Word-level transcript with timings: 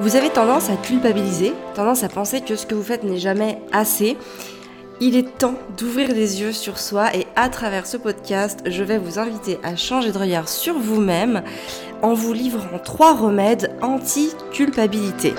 Vous 0.00 0.16
avez 0.16 0.28
tendance 0.28 0.70
à 0.70 0.76
culpabiliser, 0.76 1.52
tendance 1.76 2.02
à 2.02 2.08
penser 2.08 2.40
que 2.40 2.56
ce 2.56 2.66
que 2.66 2.74
vous 2.74 2.82
faites 2.82 3.04
n'est 3.04 3.18
jamais 3.18 3.60
assez. 3.70 4.16
Il 5.00 5.16
est 5.16 5.38
temps 5.38 5.54
d'ouvrir 5.78 6.08
les 6.08 6.40
yeux 6.40 6.52
sur 6.52 6.78
soi 6.78 7.14
et 7.14 7.28
à 7.36 7.48
travers 7.48 7.86
ce 7.86 7.96
podcast, 7.96 8.60
je 8.66 8.82
vais 8.82 8.98
vous 8.98 9.20
inviter 9.20 9.58
à 9.62 9.76
changer 9.76 10.10
de 10.10 10.18
regard 10.18 10.48
sur 10.48 10.76
vous-même 10.78 11.42
en 12.02 12.12
vous 12.12 12.32
livrant 12.32 12.78
trois 12.82 13.14
remèdes 13.14 13.70
anti-culpabilité. 13.82 15.32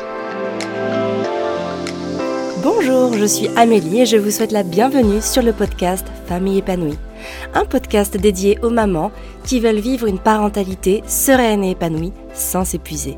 Bonjour, 2.64 3.14
je 3.14 3.26
suis 3.26 3.50
Amélie 3.58 4.02
et 4.02 4.06
je 4.06 4.18
vous 4.18 4.32
souhaite 4.32 4.54
la 4.54 4.64
bienvenue 4.64 5.22
sur 5.22 5.44
le 5.44 5.52
podcast 5.52 6.08
Famille 6.28 6.60
épanouie. 6.60 6.98
Un 7.54 7.66
podcast 7.66 8.16
dédié 8.16 8.58
aux 8.62 8.70
mamans 8.70 9.12
qui 9.44 9.60
veulent 9.60 9.80
vivre 9.80 10.08
une 10.08 10.20
parentalité 10.20 11.04
sereine 11.08 11.64
et 11.64 11.72
épanouie 11.72 12.14
sans 12.34 12.64
s'épuiser. 12.64 13.18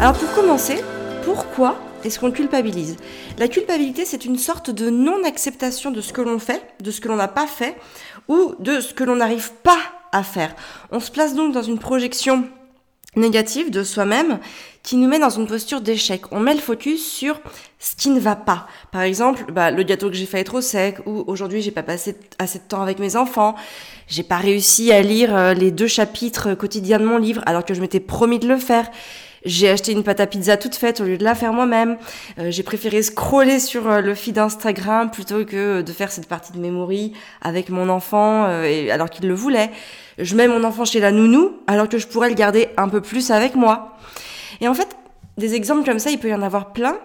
Alors 0.00 0.18
pour 0.18 0.32
commencer, 0.34 0.82
pourquoi 1.24 1.78
est-ce 2.04 2.18
qu'on 2.18 2.30
culpabilise? 2.30 2.96
La 3.38 3.48
culpabilité, 3.48 4.04
c'est 4.04 4.24
une 4.24 4.36
sorte 4.36 4.70
de 4.70 4.90
non-acceptation 4.90 5.90
de 5.90 6.00
ce 6.00 6.12
que 6.12 6.20
l'on 6.20 6.38
fait, 6.38 6.62
de 6.80 6.90
ce 6.90 7.00
que 7.00 7.08
l'on 7.08 7.16
n'a 7.16 7.28
pas 7.28 7.46
fait, 7.46 7.76
ou 8.28 8.54
de 8.58 8.80
ce 8.80 8.92
que 8.92 9.04
l'on 9.04 9.16
n'arrive 9.16 9.52
pas 9.62 9.78
à 10.12 10.22
faire. 10.22 10.54
On 10.90 11.00
se 11.00 11.10
place 11.10 11.34
donc 11.34 11.52
dans 11.52 11.62
une 11.62 11.78
projection 11.78 12.44
négative 13.16 13.70
de 13.70 13.84
soi-même 13.84 14.40
qui 14.82 14.96
nous 14.96 15.08
met 15.08 15.18
dans 15.18 15.30
une 15.30 15.46
posture 15.46 15.80
d'échec. 15.80 16.22
On 16.32 16.40
met 16.40 16.54
le 16.54 16.60
focus 16.60 17.06
sur 17.10 17.40
ce 17.78 17.94
qui 17.96 18.10
ne 18.10 18.20
va 18.20 18.36
pas. 18.36 18.66
Par 18.90 19.02
exemple, 19.02 19.50
bah, 19.52 19.70
le 19.70 19.82
gâteau 19.84 20.10
que 20.10 20.16
j'ai 20.16 20.26
fait 20.26 20.40
est 20.40 20.44
trop 20.44 20.60
sec, 20.60 20.98
ou 21.06 21.24
aujourd'hui 21.26 21.62
j'ai 21.62 21.70
pas 21.70 21.82
passé 21.82 22.16
assez 22.38 22.58
de 22.58 22.64
temps 22.64 22.82
avec 22.82 22.98
mes 22.98 23.16
enfants, 23.16 23.54
j'ai 24.08 24.24
pas 24.24 24.36
réussi 24.36 24.92
à 24.92 25.00
lire 25.00 25.34
euh, 25.34 25.54
les 25.54 25.70
deux 25.70 25.86
chapitres 25.86 26.54
quotidiens 26.54 26.98
de 26.98 27.04
mon 27.04 27.16
livre 27.16 27.42
alors 27.46 27.64
que 27.64 27.72
je 27.72 27.80
m'étais 27.80 28.00
promis 28.00 28.38
de 28.38 28.48
le 28.48 28.58
faire. 28.58 28.90
J'ai 29.44 29.68
acheté 29.68 29.92
une 29.92 30.02
pâte 30.02 30.20
à 30.20 30.26
pizza 30.26 30.56
toute 30.56 30.74
faite 30.74 31.00
au 31.00 31.04
lieu 31.04 31.18
de 31.18 31.24
la 31.24 31.34
faire 31.34 31.52
moi-même. 31.52 31.98
Euh, 32.38 32.50
j'ai 32.50 32.62
préféré 32.62 33.02
scroller 33.02 33.60
sur 33.60 33.90
euh, 33.90 34.00
le 34.00 34.14
feed 34.14 34.38
Instagram 34.38 35.10
plutôt 35.10 35.44
que 35.44 35.82
de 35.82 35.92
faire 35.92 36.10
cette 36.10 36.28
partie 36.28 36.52
de 36.52 36.58
memory 36.58 37.12
avec 37.42 37.68
mon 37.68 37.88
enfant 37.88 38.44
alors 38.44 39.10
qu'il 39.10 39.28
le 39.28 39.34
voulait. 39.34 39.70
Je 40.18 40.34
mets 40.36 40.48
mon 40.48 40.64
enfant 40.64 40.84
chez 40.84 41.00
la 41.00 41.12
nounou 41.12 41.58
alors 41.66 41.88
que 41.88 41.98
je 41.98 42.06
pourrais 42.06 42.28
le 42.28 42.34
garder 42.34 42.68
un 42.76 42.88
peu 42.88 43.00
plus 43.00 43.30
avec 43.30 43.54
moi. 43.54 43.96
Et 44.60 44.68
en 44.68 44.74
fait, 44.74 44.96
des 45.36 45.54
exemples 45.54 45.84
comme 45.84 45.98
ça, 45.98 46.10
il 46.10 46.18
peut 46.18 46.28
y 46.28 46.34
en 46.34 46.42
avoir 46.42 46.72
plein. 46.72 46.96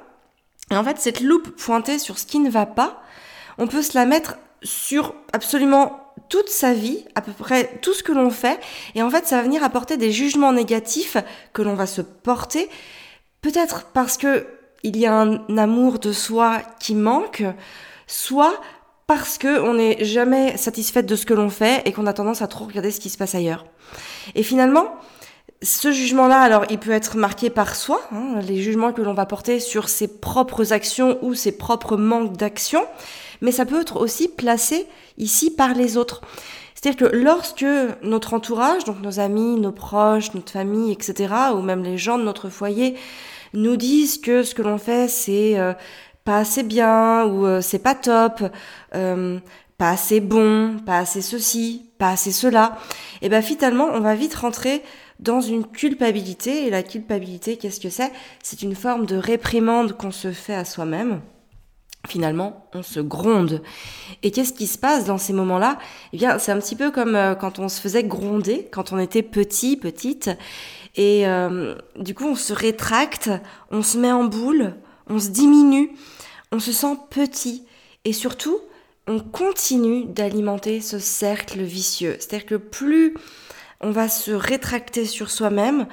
Et 0.71 0.75
en 0.75 0.83
fait, 0.83 0.97
cette 0.99 1.21
loupe 1.21 1.49
pointée 1.57 1.99
sur 1.99 2.19
ce 2.19 2.25
qui 2.25 2.39
ne 2.39 2.49
va 2.49 2.65
pas, 2.65 3.01
on 3.57 3.67
peut 3.67 3.81
se 3.81 3.97
la 3.97 4.05
mettre 4.05 4.37
sur 4.61 5.15
absolument 5.33 6.08
toute 6.27 6.49
sa 6.49 6.73
vie, 6.73 7.05
à 7.15 7.21
peu 7.21 7.31
près 7.31 7.79
tout 7.81 7.93
ce 7.93 8.03
que 8.03 8.11
l'on 8.11 8.29
fait, 8.29 8.59
et 8.95 9.01
en 9.01 9.09
fait 9.09 9.25
ça 9.27 9.37
va 9.37 9.43
venir 9.43 9.63
apporter 9.63 9.97
des 9.97 10.11
jugements 10.11 10.53
négatifs 10.53 11.17
que 11.53 11.61
l'on 11.61 11.75
va 11.75 11.85
se 11.85 12.01
porter, 12.01 12.69
peut-être 13.41 13.85
parce 13.93 14.17
que 14.17 14.47
il 14.83 14.97
y 14.97 15.05
a 15.05 15.13
un 15.13 15.57
amour 15.57 15.99
de 15.99 16.11
soi 16.11 16.61
qui 16.79 16.95
manque, 16.95 17.43
soit 18.07 18.59
parce 19.07 19.37
que 19.37 19.59
on 19.61 19.73
n'est 19.73 20.05
jamais 20.05 20.55
satisfaite 20.55 21.05
de 21.05 21.15
ce 21.15 21.25
que 21.25 21.33
l'on 21.33 21.49
fait 21.49 21.81
et 21.85 21.91
qu'on 21.91 22.05
a 22.05 22.13
tendance 22.13 22.41
à 22.41 22.47
trop 22.47 22.65
regarder 22.65 22.91
ce 22.91 22.99
qui 22.99 23.09
se 23.09 23.17
passe 23.17 23.35
ailleurs. 23.35 23.65
Et 24.35 24.43
finalement, 24.43 24.95
ce 25.61 25.91
jugement-là, 25.91 26.39
alors, 26.39 26.65
il 26.69 26.79
peut 26.79 26.91
être 26.91 27.17
marqué 27.17 27.49
par 27.49 27.75
soi, 27.75 27.99
hein, 28.13 28.39
les 28.47 28.61
jugements 28.61 28.93
que 28.93 29.01
l'on 29.01 29.13
va 29.13 29.25
porter 29.25 29.59
sur 29.59 29.89
ses 29.89 30.07
propres 30.07 30.71
actions 30.71 31.17
ou 31.21 31.33
ses 31.33 31.51
propres 31.51 31.97
manques 31.97 32.37
d'action, 32.37 32.85
mais 33.41 33.51
ça 33.51 33.65
peut 33.65 33.81
être 33.81 33.97
aussi 33.97 34.27
placé 34.27 34.87
ici 35.17 35.51
par 35.51 35.73
les 35.73 35.97
autres. 35.97 36.21
C'est-à-dire 36.75 37.09
que 37.09 37.15
lorsque 37.15 37.65
notre 38.03 38.33
entourage, 38.33 38.85
donc 38.85 39.01
nos 39.01 39.19
amis, 39.19 39.59
nos 39.59 39.73
proches, 39.73 40.33
notre 40.33 40.51
famille, 40.51 40.91
etc., 40.91 41.33
ou 41.53 41.61
même 41.61 41.83
les 41.83 41.97
gens 41.97 42.17
de 42.17 42.23
notre 42.23 42.49
foyer, 42.49 42.95
nous 43.53 43.75
disent 43.75 44.17
que 44.17 44.43
ce 44.43 44.55
que 44.55 44.61
l'on 44.61 44.77
fait, 44.77 45.09
c'est 45.09 45.59
euh, 45.59 45.73
pas 46.23 46.37
assez 46.37 46.63
bien, 46.63 47.25
ou 47.25 47.45
euh, 47.45 47.61
c'est 47.61 47.79
pas 47.79 47.95
top, 47.95 48.43
euh, 48.95 49.39
pas 49.77 49.89
assez 49.89 50.21
bon, 50.21 50.77
pas 50.85 50.99
assez 50.99 51.21
ceci, 51.21 51.89
pas 51.97 52.11
assez 52.11 52.31
cela, 52.31 52.77
et 53.21 53.29
ben 53.29 53.41
finalement, 53.41 53.89
on 53.93 53.99
va 53.99 54.15
vite 54.15 54.35
rentrer 54.35 54.81
dans 55.19 55.41
une 55.41 55.65
culpabilité. 55.65 56.65
Et 56.65 56.69
la 56.69 56.83
culpabilité, 56.83 57.57
qu'est-ce 57.57 57.79
que 57.79 57.89
c'est? 57.89 58.11
C'est 58.41 58.61
une 58.61 58.75
forme 58.75 59.05
de 59.05 59.17
réprimande 59.17 59.93
qu'on 59.97 60.11
se 60.11 60.31
fait 60.31 60.55
à 60.55 60.65
soi-même. 60.65 61.21
Finalement, 62.09 62.65
on 62.73 62.81
se 62.81 62.99
gronde. 62.99 63.61
Et 64.23 64.31
qu'est-ce 64.31 64.51
qui 64.51 64.65
se 64.65 64.79
passe 64.79 65.05
dans 65.05 65.19
ces 65.19 65.31
moments-là? 65.31 65.77
Eh 66.11 66.17
bien, 66.17 66.39
c'est 66.39 66.51
un 66.51 66.59
petit 66.59 66.75
peu 66.75 66.89
comme 66.89 67.15
euh, 67.15 67.35
quand 67.35 67.59
on 67.59 67.69
se 67.69 67.79
faisait 67.79 68.03
gronder, 68.03 68.67
quand 68.71 68.91
on 68.91 68.97
était 68.97 69.21
petit, 69.21 69.77
petite. 69.77 70.31
Et 70.95 71.27
euh, 71.27 71.75
du 71.99 72.15
coup, 72.15 72.25
on 72.25 72.35
se 72.35 72.51
rétracte, 72.51 73.29
on 73.69 73.83
se 73.83 73.99
met 73.99 74.11
en 74.11 74.23
boule, 74.23 74.73
on 75.07 75.19
se 75.19 75.29
diminue, 75.29 75.91
on 76.51 76.59
se 76.59 76.71
sent 76.71 76.97
petit. 77.11 77.65
Et 78.05 78.13
surtout, 78.13 78.59
on 79.05 79.19
continue 79.19 80.05
d'alimenter 80.05 80.81
ce 80.81 80.97
cercle 80.97 81.61
vicieux. 81.61 82.15
C'est-à-dire 82.19 82.47
que 82.47 82.55
plus 82.55 83.13
on 83.81 83.91
va 83.91 84.09
se 84.09 84.31
rétracter 84.31 85.05
sur 85.05 85.29
soi-même, 85.29 85.85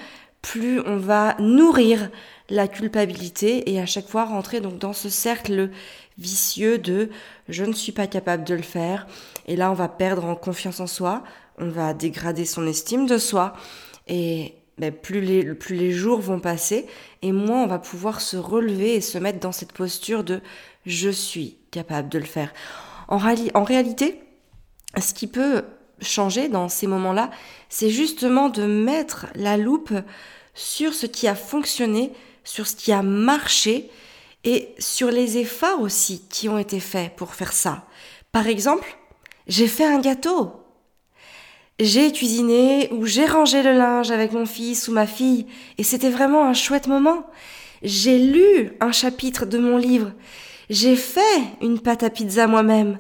plus 0.43 0.81
on 0.81 0.97
va 0.97 1.37
nourrir 1.41 2.09
la 2.51 2.69
culpabilité 2.69 3.73
et 3.73 3.81
à 3.81 3.87
chaque 3.87 4.07
fois 4.07 4.25
rentrer 4.25 4.61
donc 4.61 4.79
dans 4.79 4.93
ce 4.93 5.09
cercle 5.09 5.71
vicieux 6.19 6.79
de 6.79 7.11
je 7.49 7.65
ne 7.65 7.73
suis 7.73 7.93
pas 7.93 8.07
capable 8.07 8.45
de 8.45 8.55
le 8.55 8.63
faire 8.63 9.07
et 9.47 9.57
là 9.57 9.71
on 9.71 9.75
va 9.75 9.89
perdre 9.89 10.25
en 10.25 10.35
confiance 10.35 10.81
en 10.81 10.87
soi, 10.87 11.23
on 11.59 11.69
va 11.69 11.95
dégrader 11.95 12.45
son 12.45 12.67
estime 12.67 13.07
de 13.07 13.19
soi 13.19 13.55
et 14.09 14.55
ben, 14.79 14.93
plus, 14.93 15.21
les, 15.21 15.55
plus 15.55 15.75
les 15.75 15.93
jours 15.93 16.21
vont 16.21 16.41
passer 16.41 16.87
et 17.23 17.33
moins 17.33 17.63
on 17.63 17.67
va 17.67 17.79
pouvoir 17.79 18.21
se 18.21 18.37
relever 18.37 18.95
et 18.95 19.01
se 19.01 19.19
mettre 19.19 19.41
dans 19.41 19.53
cette 19.53 19.73
posture 19.73 20.25
de 20.25 20.41
je 20.85 21.11
suis 21.11 21.57
capable 21.71 22.09
de 22.09 22.19
le 22.19 22.25
faire. 22.25 22.53
En, 23.09 23.19
en 23.55 23.65
réalité, 23.65 24.21
ce 25.01 25.15
qui 25.15 25.27
peut 25.27 25.65
changer 26.01 26.49
dans 26.49 26.69
ces 26.69 26.87
moments-là, 26.87 27.31
c'est 27.69 27.91
justement 27.91 28.49
de 28.49 28.65
mettre 28.65 29.27
la 29.35 29.57
loupe 29.57 29.95
sur 30.55 30.95
ce 30.95 31.07
qui 31.07 31.27
a 31.27 31.35
fonctionné, 31.35 32.13
sur 32.45 32.67
ce 32.67 32.77
qui 32.77 32.93
a 32.93 33.03
marché 33.03 33.91
et 34.47 34.69
sur 34.79 35.11
les 35.11 35.39
efforts 35.39 35.81
aussi 35.81 36.23
qui 36.31 36.49
ont 36.49 36.57
été 36.57 36.81
faits 36.81 37.15
pour 37.17 37.35
faire 37.35 37.53
ça. 37.53 37.85
Par 38.31 38.47
exemple, 38.47 38.97
j'ai 39.49 39.67
fait 39.67 39.85
un 39.85 39.99
gâteau. 39.99 40.53
J'ai 41.81 42.11
cuisiné 42.13 42.89
ou 42.93 43.05
j'ai 43.05 43.27
rangé 43.27 43.63
le 43.63 43.73
linge 43.73 44.11
avec 44.11 44.33
mon 44.33 44.47
fils 44.47 44.89
ou 44.89 44.93
ma 44.93 45.07
fille 45.07 45.47
et 45.77 45.83
c'était 45.83 46.11
vraiment 46.11 46.45
un 46.45 46.55
chouette 46.55 46.87
moment. 46.87 47.27
J'ai 47.83 48.19
lu 48.19 48.73
un 48.81 48.93
chapitre 48.93 49.45
de 49.47 49.59
mon 49.59 49.77
livre. 49.77 50.13
J'ai 50.71 50.97
fait 50.97 51.43
une 51.61 51.81
pâte 51.81 52.05
à 52.05 52.09
pizza 52.09 52.47
moi-même. 52.47 52.99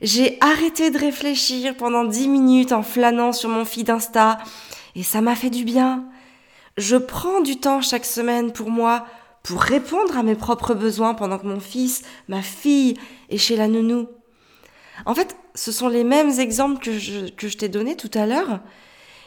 J'ai 0.00 0.38
arrêté 0.40 0.90
de 0.90 0.98
réfléchir 0.98 1.76
pendant 1.76 2.04
dix 2.04 2.26
minutes 2.26 2.72
en 2.72 2.82
flânant 2.82 3.32
sur 3.32 3.50
mon 3.50 3.66
feed 3.66 3.90
Insta 3.90 4.38
et 4.96 5.02
ça 5.02 5.20
m'a 5.20 5.36
fait 5.36 5.50
du 5.50 5.64
bien. 5.64 6.04
Je 6.78 6.96
prends 6.96 7.40
du 7.40 7.56
temps 7.56 7.82
chaque 7.82 8.06
semaine 8.06 8.52
pour 8.52 8.70
moi, 8.70 9.04
pour 9.42 9.62
répondre 9.62 10.16
à 10.16 10.22
mes 10.22 10.34
propres 10.34 10.74
besoins 10.74 11.14
pendant 11.14 11.38
que 11.38 11.46
mon 11.46 11.60
fils, 11.60 12.02
ma 12.28 12.42
fille 12.42 12.96
est 13.30 13.38
chez 13.38 13.56
la 13.56 13.68
nounou. 13.68 14.08
En 15.06 15.14
fait, 15.14 15.36
ce 15.54 15.72
sont 15.72 15.88
les 15.88 16.04
mêmes 16.04 16.38
exemples 16.38 16.82
que 16.82 16.98
je, 16.98 17.56
t'ai 17.56 17.68
donnés 17.68 17.96
tout 17.96 18.10
à 18.14 18.26
l'heure, 18.26 18.60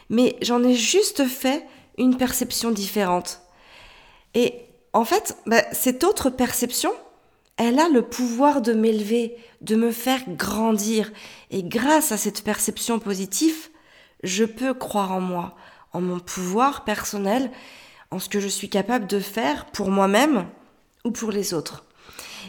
mais 0.08 0.36
j'en 0.42 0.62
ai 0.62 0.74
juste 0.74 1.26
fait 1.26 1.66
une 1.98 2.16
perception 2.16 2.70
différente. 2.70 3.40
Et 4.34 4.54
en 4.92 5.04
fait, 5.04 5.36
bah, 5.46 5.62
cette 5.72 6.04
autre 6.04 6.30
perception, 6.30 6.92
elle 7.56 7.78
a 7.78 7.88
le 7.88 8.02
pouvoir 8.02 8.62
de 8.62 8.72
m'élever, 8.72 9.36
de 9.60 9.76
me 9.76 9.90
faire 9.90 10.22
grandir. 10.28 11.12
Et 11.50 11.62
grâce 11.62 12.12
à 12.12 12.16
cette 12.16 12.42
perception 12.42 12.98
positive, 12.98 13.68
je 14.22 14.44
peux 14.44 14.74
croire 14.74 15.12
en 15.12 15.20
moi, 15.20 15.54
en 15.92 16.00
mon 16.00 16.18
pouvoir 16.18 16.84
personnel, 16.84 17.50
en 18.14 18.20
ce 18.20 18.28
que 18.28 18.38
je 18.38 18.46
suis 18.46 18.68
capable 18.68 19.08
de 19.08 19.18
faire 19.18 19.66
pour 19.66 19.90
moi-même 19.90 20.46
ou 21.04 21.10
pour 21.10 21.32
les 21.32 21.52
autres. 21.52 21.84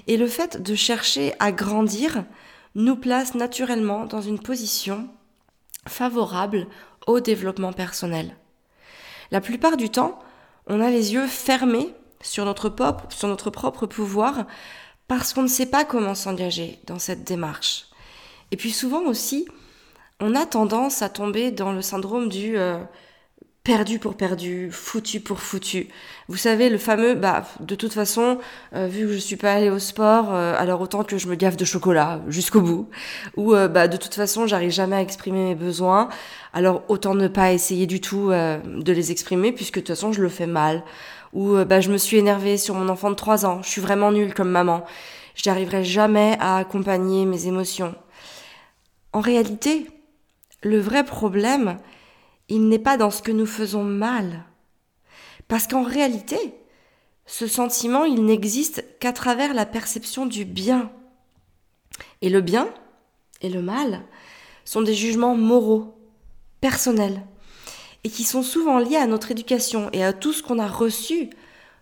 Et 0.05 0.15
le 0.15 0.27
fait 0.27 0.61
de 0.61 0.75
chercher 0.75 1.33
à 1.39 1.51
grandir 1.51 2.23
nous 2.75 2.95
place 2.95 3.33
naturellement 3.33 4.05
dans 4.05 4.21
une 4.21 4.37
position 4.39 5.09
favorable 5.87 6.67
au 7.07 7.19
développement 7.19 7.73
personnel. 7.73 8.37
La 9.31 9.41
plupart 9.41 9.75
du 9.75 9.89
temps, 9.89 10.19
on 10.67 10.81
a 10.81 10.91
les 10.91 11.13
yeux 11.13 11.25
fermés 11.25 11.95
sur 12.21 12.45
notre, 12.45 12.69
propre 12.69 13.87
pouvoir 13.87 14.45
parce 15.07 15.33
qu'on 15.33 15.43
ne 15.43 15.47
sait 15.47 15.65
pas 15.65 15.83
comment 15.83 16.13
s'engager 16.13 16.79
dans 16.85 16.99
cette 16.99 17.23
démarche. 17.23 17.87
Et 18.51 18.57
puis 18.57 18.71
souvent 18.71 19.01
aussi, 19.05 19.47
on 20.19 20.35
a 20.35 20.45
tendance 20.45 21.01
à 21.01 21.09
tomber 21.09 21.49
dans 21.49 21.71
le 21.71 21.81
syndrome 21.81 22.29
du 22.29 22.55
euh, 22.55 22.77
perdu 23.65 23.97
pour 23.97 24.15
perdu, 24.15 24.69
foutu 24.71 25.19
pour 25.19 25.39
foutu. 25.39 25.87
Vous 26.27 26.37
savez, 26.37 26.69
le 26.69 26.77
fameux, 26.77 27.15
bah, 27.15 27.45
de 27.59 27.73
toute 27.73 27.93
façon, 27.93 28.37
euh, 28.75 28.85
vu 28.85 29.07
que 29.07 29.13
je 29.13 29.17
suis 29.17 29.37
pas 29.37 29.53
allée 29.53 29.71
au 29.71 29.79
sport, 29.79 30.27
euh, 30.31 30.53
alors 30.55 30.81
autant 30.81 31.03
que 31.03 31.17
je 31.17 31.27
me 31.27 31.33
gaffe 31.33 31.57
de 31.57 31.65
chocolat 31.65 32.21
jusqu'au 32.27 32.61
bout. 32.61 32.87
Ou, 33.37 33.55
euh, 33.55 33.67
bah, 33.67 33.87
de 33.87 33.97
toute 33.97 34.13
façon, 34.13 34.45
j'arrive 34.45 34.69
jamais 34.69 34.97
à 34.97 35.01
exprimer 35.01 35.45
mes 35.45 35.55
besoins, 35.55 36.09
alors 36.53 36.83
autant 36.89 37.15
ne 37.15 37.27
pas 37.27 37.53
essayer 37.53 37.87
du 37.87 37.99
tout 37.99 38.29
de 38.29 38.91
les 38.93 39.11
exprimer, 39.11 39.51
puisque 39.51 39.75
de 39.75 39.79
toute 39.79 39.95
façon, 39.95 40.13
je 40.13 40.21
le 40.21 40.29
fais 40.29 40.47
mal. 40.47 40.83
Ou, 41.33 41.55
bah, 41.65 41.81
je 41.81 41.91
me 41.91 41.97
suis 41.97 42.17
énervée 42.17 42.57
sur 42.57 42.75
mon 42.75 42.87
enfant 42.87 43.09
de 43.09 43.15
3 43.15 43.47
ans, 43.47 43.63
je 43.63 43.69
suis 43.69 43.81
vraiment 43.81 44.11
nulle 44.11 44.35
comme 44.35 44.51
maman. 44.51 44.85
Je 45.33 45.49
n'arriverai 45.49 45.83
jamais 45.83 46.37
à 46.39 46.57
accompagner 46.57 47.25
mes 47.25 47.47
émotions. 47.47 47.95
En 49.11 49.21
réalité, 49.21 49.87
le 50.61 50.79
vrai 50.79 51.03
problème, 51.03 51.79
il 52.49 52.67
n'est 52.67 52.79
pas 52.79 52.97
dans 52.97 53.11
ce 53.11 53.21
que 53.21 53.31
nous 53.31 53.45
faisons 53.45 53.83
mal. 53.83 54.43
Parce 55.47 55.67
qu'en 55.67 55.83
réalité, 55.83 56.37
ce 57.25 57.47
sentiment, 57.47 58.05
il 58.05 58.23
n'existe 58.25 58.83
qu'à 58.99 59.13
travers 59.13 59.53
la 59.53 59.65
perception 59.65 60.25
du 60.25 60.45
bien. 60.45 60.91
Et 62.21 62.29
le 62.29 62.41
bien 62.41 62.69
et 63.41 63.49
le 63.49 63.61
mal 63.61 64.01
sont 64.63 64.81
des 64.81 64.93
jugements 64.93 65.35
moraux, 65.35 65.97
personnels, 66.61 67.21
et 68.03 68.09
qui 68.09 68.23
sont 68.23 68.43
souvent 68.43 68.79
liés 68.79 68.97
à 68.97 69.07
notre 69.07 69.31
éducation 69.31 69.89
et 69.93 70.03
à 70.03 70.13
tout 70.13 70.33
ce 70.33 70.43
qu'on 70.43 70.59
a 70.59 70.67
reçu 70.67 71.29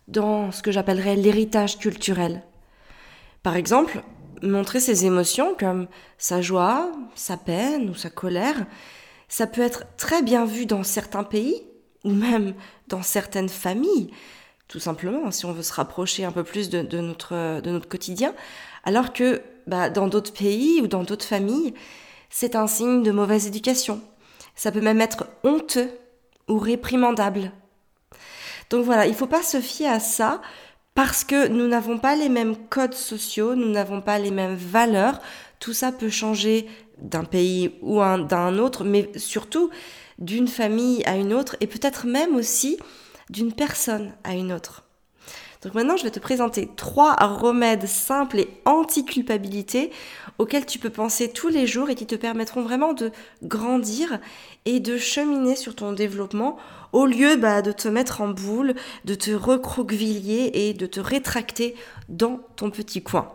dans 0.08 0.52
ce 0.52 0.62
que 0.62 0.72
j'appellerais 0.72 1.16
l'héritage 1.16 1.78
culturel. 1.78 2.44
Par 3.42 3.56
exemple, 3.56 4.04
montrer 4.42 4.80
ses 4.80 5.06
émotions 5.06 5.56
comme 5.58 5.88
sa 6.18 6.42
joie, 6.42 6.92
sa 7.16 7.38
peine 7.38 7.90
ou 7.90 7.96
sa 7.96 8.10
colère, 8.10 8.66
ça 9.34 9.48
peut 9.48 9.64
être 9.64 9.86
très 9.98 10.22
bien 10.22 10.46
vu 10.46 10.68
dans 10.68 10.84
certains 10.84 11.24
pays, 11.24 11.64
ou 12.04 12.12
même 12.12 12.54
dans 12.88 13.02
certaines 13.02 13.50
familles, 13.50 14.12
tout 14.68 14.80
simplement, 14.80 15.32
si 15.32 15.48
on 15.48 15.54
veut 15.54 15.64
se 15.64 15.74
rapprocher 15.74 16.24
un 16.24 16.32
peu 16.32 16.44
plus 16.44 16.70
de, 16.70 17.00
notre, 17.00 17.88
quotidien, 17.88 18.36
alors 18.84 19.12
que 19.12 19.42
bah, 19.66 19.90
dans 19.90 20.08
d'autres 20.08 20.34
pays 20.34 20.82
ou 20.82 20.88
dans 20.88 21.02
d'autres 21.02 21.26
familles, 21.26 21.74
c'est 22.30 22.56
un 22.56 22.68
signe 22.68 23.02
de 23.02 23.10
mauvaise 23.10 23.48
éducation. 23.48 24.02
Ça 24.54 24.72
peut 24.72 24.82
même 24.82 25.02
être 25.02 25.26
honteux 25.44 25.90
ou 26.48 26.60
réprimandable. 26.60 27.54
Donc 28.70 28.86
voilà, 28.86 29.08
il 29.08 29.14
ne 29.14 29.18
faut 29.18 29.26
pas 29.26 29.42
se 29.42 29.62
fier 29.62 29.88
à 29.88 30.00
ça 30.00 30.44
parce 30.94 31.24
que 31.24 31.48
nous 31.48 31.68
n'avons 31.68 31.98
pas 31.98 32.16
les 32.16 32.30
mêmes 32.30 32.56
codes 32.70 32.94
sociaux, 32.94 33.56
nous 33.56 33.72
n'avons 33.72 34.00
pas 34.00 34.20
les 34.20 34.30
mêmes 34.30 34.56
valeurs. 34.56 35.20
Tout 35.60 35.74
ça 35.74 35.92
peut 35.92 36.12
changer 36.12 36.68
d'un 37.04 37.24
pays 37.26 37.76
ou 37.82 38.00
d'un 38.00 38.58
autre, 38.58 38.84
mais 38.84 39.12
surtout 39.16 39.70
d'une 40.20 40.48
famille 40.48 41.04
à 41.06 41.16
une 41.16 41.34
autre 41.34 41.56
et 41.62 41.68
peut-être 41.68 42.08
même 42.08 42.36
aussi 42.36 42.78
d'une 43.30 43.54
personne 43.54 44.14
à 44.24 44.34
une 44.34 44.52
autre. 44.52 44.84
Donc 45.64 45.76
maintenant, 45.76 45.96
je 45.96 46.04
vais 46.04 46.12
te 46.12 46.20
présenter 46.20 46.70
trois 46.76 47.16
remèdes 47.16 47.88
simples 47.88 48.40
et 48.40 48.50
anti-culpabilité 48.66 49.92
auxquels 50.38 50.66
tu 50.66 50.78
peux 50.78 50.90
penser 50.90 51.32
tous 51.32 51.48
les 51.48 51.68
jours 51.68 51.90
et 51.90 51.96
qui 51.96 52.06
te 52.06 52.16
permettront 52.16 52.64
vraiment 52.64 52.92
de 52.92 53.12
grandir 53.44 54.20
et 54.66 54.82
de 54.82 54.98
cheminer 54.98 55.56
sur 55.56 55.74
ton 55.74 55.94
développement 55.94 56.58
au 56.92 57.06
lieu 57.06 57.38
bah, 57.38 57.62
de 57.62 57.72
te 57.72 57.88
mettre 57.88 58.20
en 58.20 58.28
boule, 58.28 58.76
de 59.06 59.16
te 59.16 59.32
recroqueviller 59.32 60.68
et 60.68 60.74
de 60.74 60.86
te 60.86 61.00
rétracter 61.00 61.76
dans 62.10 62.42
ton 62.58 62.70
petit 62.70 63.02
coin. 63.02 63.32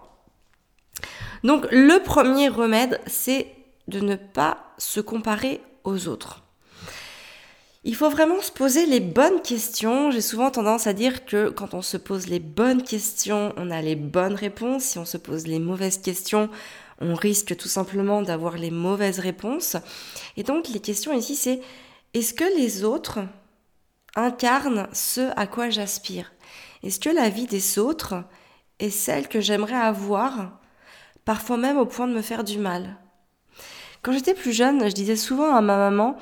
Donc 1.44 1.66
le 1.70 2.02
premier 2.02 2.48
remède, 2.48 3.00
c'est 3.06 3.46
de 3.88 4.00
ne 4.00 4.16
pas 4.16 4.58
se 4.78 5.00
comparer 5.00 5.60
aux 5.84 6.08
autres. 6.08 6.44
Il 7.84 7.94
faut 7.94 8.10
vraiment 8.10 8.40
se 8.40 8.52
poser 8.52 8.86
les 8.86 9.00
bonnes 9.00 9.40
questions. 9.40 10.10
J'ai 10.10 10.20
souvent 10.20 10.50
tendance 10.50 10.86
à 10.86 10.92
dire 10.92 11.24
que 11.24 11.48
quand 11.48 11.74
on 11.74 11.82
se 11.82 11.96
pose 11.96 12.26
les 12.26 12.40
bonnes 12.40 12.82
questions, 12.82 13.52
on 13.56 13.70
a 13.70 13.80
les 13.80 13.96
bonnes 13.96 14.34
réponses. 14.34 14.84
Si 14.84 14.98
on 14.98 15.04
se 15.04 15.16
pose 15.16 15.46
les 15.46 15.58
mauvaises 15.58 15.98
questions, 15.98 16.50
on 17.00 17.14
risque 17.14 17.56
tout 17.56 17.68
simplement 17.68 18.20
d'avoir 18.22 18.58
les 18.58 18.70
mauvaises 18.70 19.20
réponses. 19.20 19.76
Et 20.36 20.42
donc 20.42 20.68
les 20.68 20.80
questions 20.80 21.12
ici, 21.12 21.36
c'est 21.36 21.60
est-ce 22.14 22.34
que 22.34 22.58
les 22.58 22.84
autres 22.84 23.20
incarnent 24.16 24.88
ce 24.92 25.30
à 25.36 25.46
quoi 25.46 25.70
j'aspire? 25.70 26.32
Est-ce 26.82 27.00
que 27.00 27.10
la 27.10 27.28
vie 27.28 27.46
des 27.46 27.78
autres 27.78 28.24
est 28.80 28.90
celle 28.90 29.28
que 29.28 29.40
j'aimerais 29.40 29.74
avoir, 29.74 30.60
parfois 31.24 31.56
même 31.56 31.78
au 31.78 31.86
point 31.86 32.08
de 32.08 32.14
me 32.14 32.22
faire 32.22 32.44
du 32.44 32.58
mal? 32.58 32.98
Quand 34.02 34.12
j'étais 34.12 34.34
plus 34.34 34.52
jeune, 34.52 34.88
je 34.88 34.94
disais 34.94 35.16
souvent 35.16 35.54
à 35.54 35.60
ma 35.60 35.76
maman, 35.76 36.16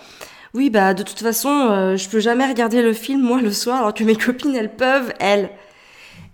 oui, 0.54 0.70
bah 0.70 0.94
de 0.94 1.02
toute 1.02 1.20
façon, 1.20 1.50
euh, 1.50 1.96
je 1.96 2.08
peux 2.08 2.20
jamais 2.20 2.46
regarder 2.46 2.80
le 2.80 2.92
film 2.92 3.20
moi 3.20 3.40
le 3.40 3.52
soir, 3.52 3.78
alors 3.78 3.94
que 3.94 4.04
mes 4.04 4.16
copines 4.16 4.56
elles 4.56 4.74
peuvent, 4.74 5.12
elles. 5.20 5.50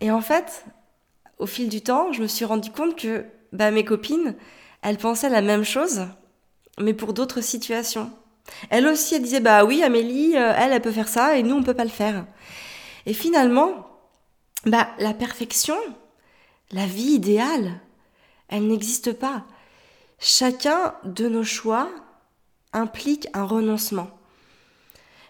Et 0.00 0.10
en 0.10 0.20
fait, 0.20 0.64
au 1.38 1.46
fil 1.46 1.68
du 1.68 1.80
temps, 1.80 2.12
je 2.12 2.22
me 2.22 2.26
suis 2.28 2.44
rendu 2.44 2.70
compte 2.70 2.96
que 2.96 3.24
bah 3.52 3.70
mes 3.70 3.84
copines, 3.84 4.36
elles 4.82 4.96
pensaient 4.96 5.28
la 5.28 5.42
même 5.42 5.64
chose, 5.64 6.06
mais 6.78 6.94
pour 6.94 7.12
d'autres 7.12 7.40
situations. 7.40 8.10
Elle 8.70 8.86
aussi, 8.86 9.14
elle 9.16 9.22
disait 9.22 9.40
bah 9.40 9.64
oui, 9.64 9.82
Amélie, 9.82 10.36
euh, 10.36 10.52
elle, 10.56 10.72
elle 10.72 10.82
peut 10.82 10.92
faire 10.92 11.08
ça 11.08 11.36
et 11.36 11.42
nous 11.42 11.56
on 11.56 11.62
peut 11.62 11.74
pas 11.74 11.84
le 11.84 11.90
faire. 11.90 12.24
Et 13.06 13.14
finalement, 13.14 13.86
bah 14.66 14.88
la 14.98 15.14
perfection, 15.14 15.76
la 16.70 16.86
vie 16.86 17.14
idéale, 17.14 17.80
elle 18.48 18.68
n'existe 18.68 19.12
pas. 19.12 19.44
Chacun 20.24 20.94
de 21.02 21.28
nos 21.28 21.42
choix 21.42 21.90
implique 22.72 23.26
un 23.34 23.42
renoncement. 23.42 24.08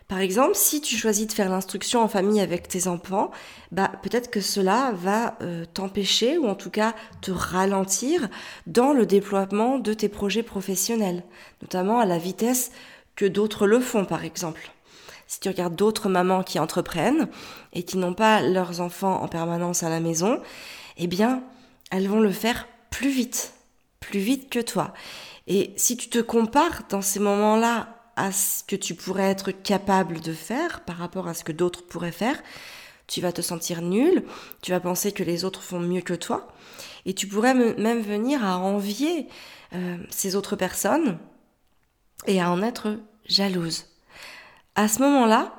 Par 0.06 0.18
exemple, 0.18 0.54
si 0.54 0.82
tu 0.82 0.98
choisis 0.98 1.26
de 1.26 1.32
faire 1.32 1.48
l'instruction 1.48 2.02
en 2.02 2.08
famille 2.08 2.42
avec 2.42 2.68
tes 2.68 2.88
enfants, 2.88 3.30
bah 3.70 3.90
peut-être 4.02 4.30
que 4.30 4.42
cela 4.42 4.92
va 4.94 5.38
euh, 5.40 5.64
t'empêcher 5.64 6.36
ou 6.36 6.46
en 6.46 6.54
tout 6.54 6.68
cas 6.68 6.94
te 7.22 7.30
ralentir 7.30 8.28
dans 8.66 8.92
le 8.92 9.06
déploiement 9.06 9.78
de 9.78 9.94
tes 9.94 10.10
projets 10.10 10.42
professionnels, 10.42 11.24
notamment 11.62 11.98
à 11.98 12.04
la 12.04 12.18
vitesse 12.18 12.70
que 13.16 13.24
d'autres 13.24 13.66
le 13.66 13.80
font 13.80 14.04
par 14.04 14.26
exemple. 14.26 14.72
Si 15.26 15.40
tu 15.40 15.48
regardes 15.48 15.74
d'autres 15.74 16.10
mamans 16.10 16.42
qui 16.42 16.58
entreprennent 16.58 17.28
et 17.72 17.84
qui 17.84 17.96
n'ont 17.96 18.12
pas 18.12 18.42
leurs 18.42 18.82
enfants 18.82 19.22
en 19.22 19.28
permanence 19.28 19.84
à 19.84 19.88
la 19.88 20.00
maison, 20.00 20.42
eh 20.98 21.06
bien, 21.06 21.42
elles 21.90 22.08
vont 22.08 22.20
le 22.20 22.30
faire 22.30 22.68
plus 22.90 23.08
vite 23.08 23.54
plus 24.12 24.20
vite 24.20 24.50
que 24.50 24.58
toi. 24.58 24.92
Et 25.46 25.72
si 25.76 25.96
tu 25.96 26.10
te 26.10 26.18
compares 26.18 26.82
dans 26.90 27.00
ces 27.00 27.18
moments-là 27.18 27.96
à 28.14 28.30
ce 28.30 28.62
que 28.62 28.76
tu 28.76 28.94
pourrais 28.94 29.30
être 29.30 29.52
capable 29.52 30.20
de 30.20 30.34
faire 30.34 30.84
par 30.84 30.98
rapport 30.98 31.28
à 31.28 31.34
ce 31.34 31.44
que 31.44 31.52
d'autres 31.52 31.86
pourraient 31.86 32.12
faire, 32.12 32.42
tu 33.06 33.22
vas 33.22 33.32
te 33.32 33.40
sentir 33.40 33.80
nul, 33.80 34.22
tu 34.60 34.70
vas 34.70 34.80
penser 34.80 35.12
que 35.12 35.22
les 35.22 35.46
autres 35.46 35.62
font 35.62 35.80
mieux 35.80 36.02
que 36.02 36.12
toi, 36.12 36.48
et 37.06 37.14
tu 37.14 37.26
pourrais 37.26 37.54
même 37.54 38.02
venir 38.02 38.44
à 38.44 38.58
envier 38.58 39.28
euh, 39.72 39.96
ces 40.10 40.36
autres 40.36 40.56
personnes 40.56 41.18
et 42.26 42.38
à 42.38 42.50
en 42.50 42.62
être 42.62 42.98
jalouse. 43.24 43.86
À 44.74 44.88
ce 44.88 45.00
moment-là, 45.00 45.54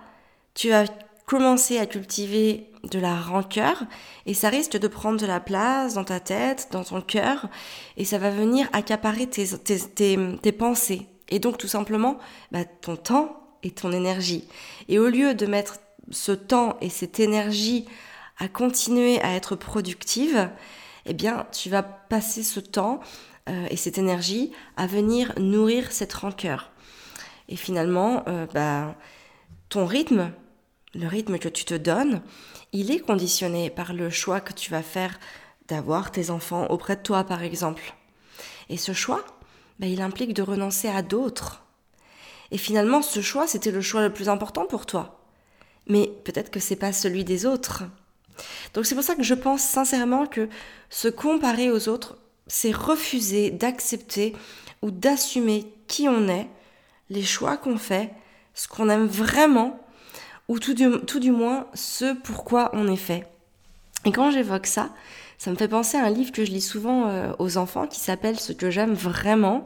tu 0.54 0.70
vas 0.70 0.86
commencer 1.26 1.78
à 1.78 1.86
cultiver 1.86 2.70
de 2.92 3.00
la 3.00 3.16
rancœur 3.16 3.84
et 4.26 4.34
ça 4.34 4.50
risque 4.50 4.78
de 4.78 4.88
prendre 4.88 5.20
de 5.20 5.26
la 5.26 5.40
place 5.40 5.94
dans 5.94 6.04
ta 6.04 6.20
tête, 6.20 6.68
dans 6.72 6.84
ton 6.84 7.02
cœur 7.02 7.48
et 7.98 8.06
ça 8.06 8.18
va 8.18 8.30
venir 8.30 8.68
accaparer 8.74 9.28
tes, 9.28 9.48
tes, 9.58 10.52
pensées 10.52 11.08
et 11.30 11.40
donc 11.40 11.58
tout 11.58 11.68
simplement 11.68 12.18
bah, 12.52 12.66
ton 12.66 12.96
temps 12.96 13.40
et 13.64 13.72
ton 13.72 13.92
énergie. 13.92 14.48
Et 14.90 15.00
au 15.00 15.08
lieu 15.08 15.34
de 15.34 15.46
mettre 15.46 15.78
ce 16.12 16.34
temps 16.34 16.78
et 16.82 16.90
cette 16.90 17.20
énergie 17.20 17.86
à 18.38 18.50
continuer 18.50 19.22
à 19.22 19.34
être 19.34 19.56
productive, 19.56 20.50
eh 21.06 21.14
bien 21.14 21.48
tu 21.54 21.70
vas 21.70 21.84
passer 21.84 22.44
ce 22.44 22.60
temps 22.60 23.00
euh, 23.50 23.68
et 23.70 23.78
cette 23.78 23.98
énergie 23.98 24.52
à 24.76 24.88
venir 24.88 25.34
nourrir 25.38 25.92
cette 25.92 26.14
rancœur. 26.14 26.72
Et 27.50 27.56
finalement, 27.56 28.24
euh, 28.28 28.46
bah, 28.54 28.96
ton 29.70 29.86
rythme, 29.86 30.32
le 30.94 31.08
rythme 31.08 31.40
que 31.40 31.50
tu 31.50 31.66
te 31.66 31.74
donnes, 31.74 32.22
il 32.72 32.92
est 32.92 33.00
conditionné 33.00 33.70
par 33.70 33.94
le 33.94 34.10
choix 34.10 34.42
que 34.42 34.54
tu 34.54 34.72
vas 34.72 34.84
faire 34.84 35.20
d'avoir 35.68 36.12
tes 36.12 36.30
enfants 36.30 36.68
auprès 36.68 36.96
de 36.96 37.02
toi, 37.02 37.24
par 37.24 37.44
exemple. 37.44 37.94
Et 38.70 38.78
ce 38.78 38.94
choix, 38.94 39.24
ben, 39.80 39.88
il 39.90 40.02
implique 40.02 40.34
de 40.34 40.42
renoncer 40.42 40.88
à 40.88 41.02
d'autres. 41.02 41.64
Et 42.52 42.58
finalement, 42.58 43.02
ce 43.02 43.22
choix, 43.22 43.48
c'était 43.48 43.72
le 43.72 43.82
choix 43.82 44.02
le 44.02 44.14
plus 44.14 44.30
important 44.30 44.66
pour 44.66 44.86
toi. 44.86 45.20
Mais 45.88 46.10
peut-être 46.24 46.52
que 46.52 46.60
c'est 46.60 46.76
pas 46.76 46.94
celui 46.94 47.24
des 47.24 47.46
autres. 47.46 47.84
Donc 48.74 48.86
c'est 48.86 48.96
pour 48.96 49.04
ça 49.04 49.16
que 49.16 49.24
je 49.24 49.34
pense 49.34 49.62
sincèrement 49.62 50.26
que 50.26 50.50
se 50.90 51.08
comparer 51.08 51.72
aux 51.72 51.90
autres, 51.90 52.18
c'est 52.48 52.72
refuser 52.72 53.52
d'accepter 53.52 54.36
ou 54.82 54.92
d'assumer 54.92 55.74
qui 55.88 56.08
on 56.10 56.28
est, 56.28 56.50
les 57.10 57.24
choix 57.24 57.58
qu'on 57.58 57.78
fait, 57.78 58.12
ce 58.54 58.68
qu'on 58.68 58.90
aime 58.90 59.06
vraiment 59.06 59.80
ou 60.48 60.60
tout 60.60 60.74
du, 60.74 60.90
tout 61.08 61.20
du 61.20 61.32
moins 61.32 61.68
ce 61.74 62.14
pourquoi 62.14 62.70
on 62.74 62.88
est 62.88 62.98
fait. 62.98 63.26
Et 64.06 64.12
quand 64.12 64.32
j'évoque 64.32 64.68
ça, 64.68 64.90
ça 65.38 65.52
me 65.52 65.56
fait 65.56 65.68
penser 65.68 65.98
à 65.98 66.06
un 66.06 66.10
livre 66.10 66.32
que 66.32 66.46
je 66.46 66.52
lis 66.52 66.62
souvent 66.62 67.08
euh, 67.08 67.34
aux 67.40 67.58
enfants 67.58 67.88
qui 67.88 68.00
s'appelle 68.00 68.40
Ce 68.40 68.54
que 68.54 68.70
j'aime 68.70 68.94
vraiment. 68.94 69.66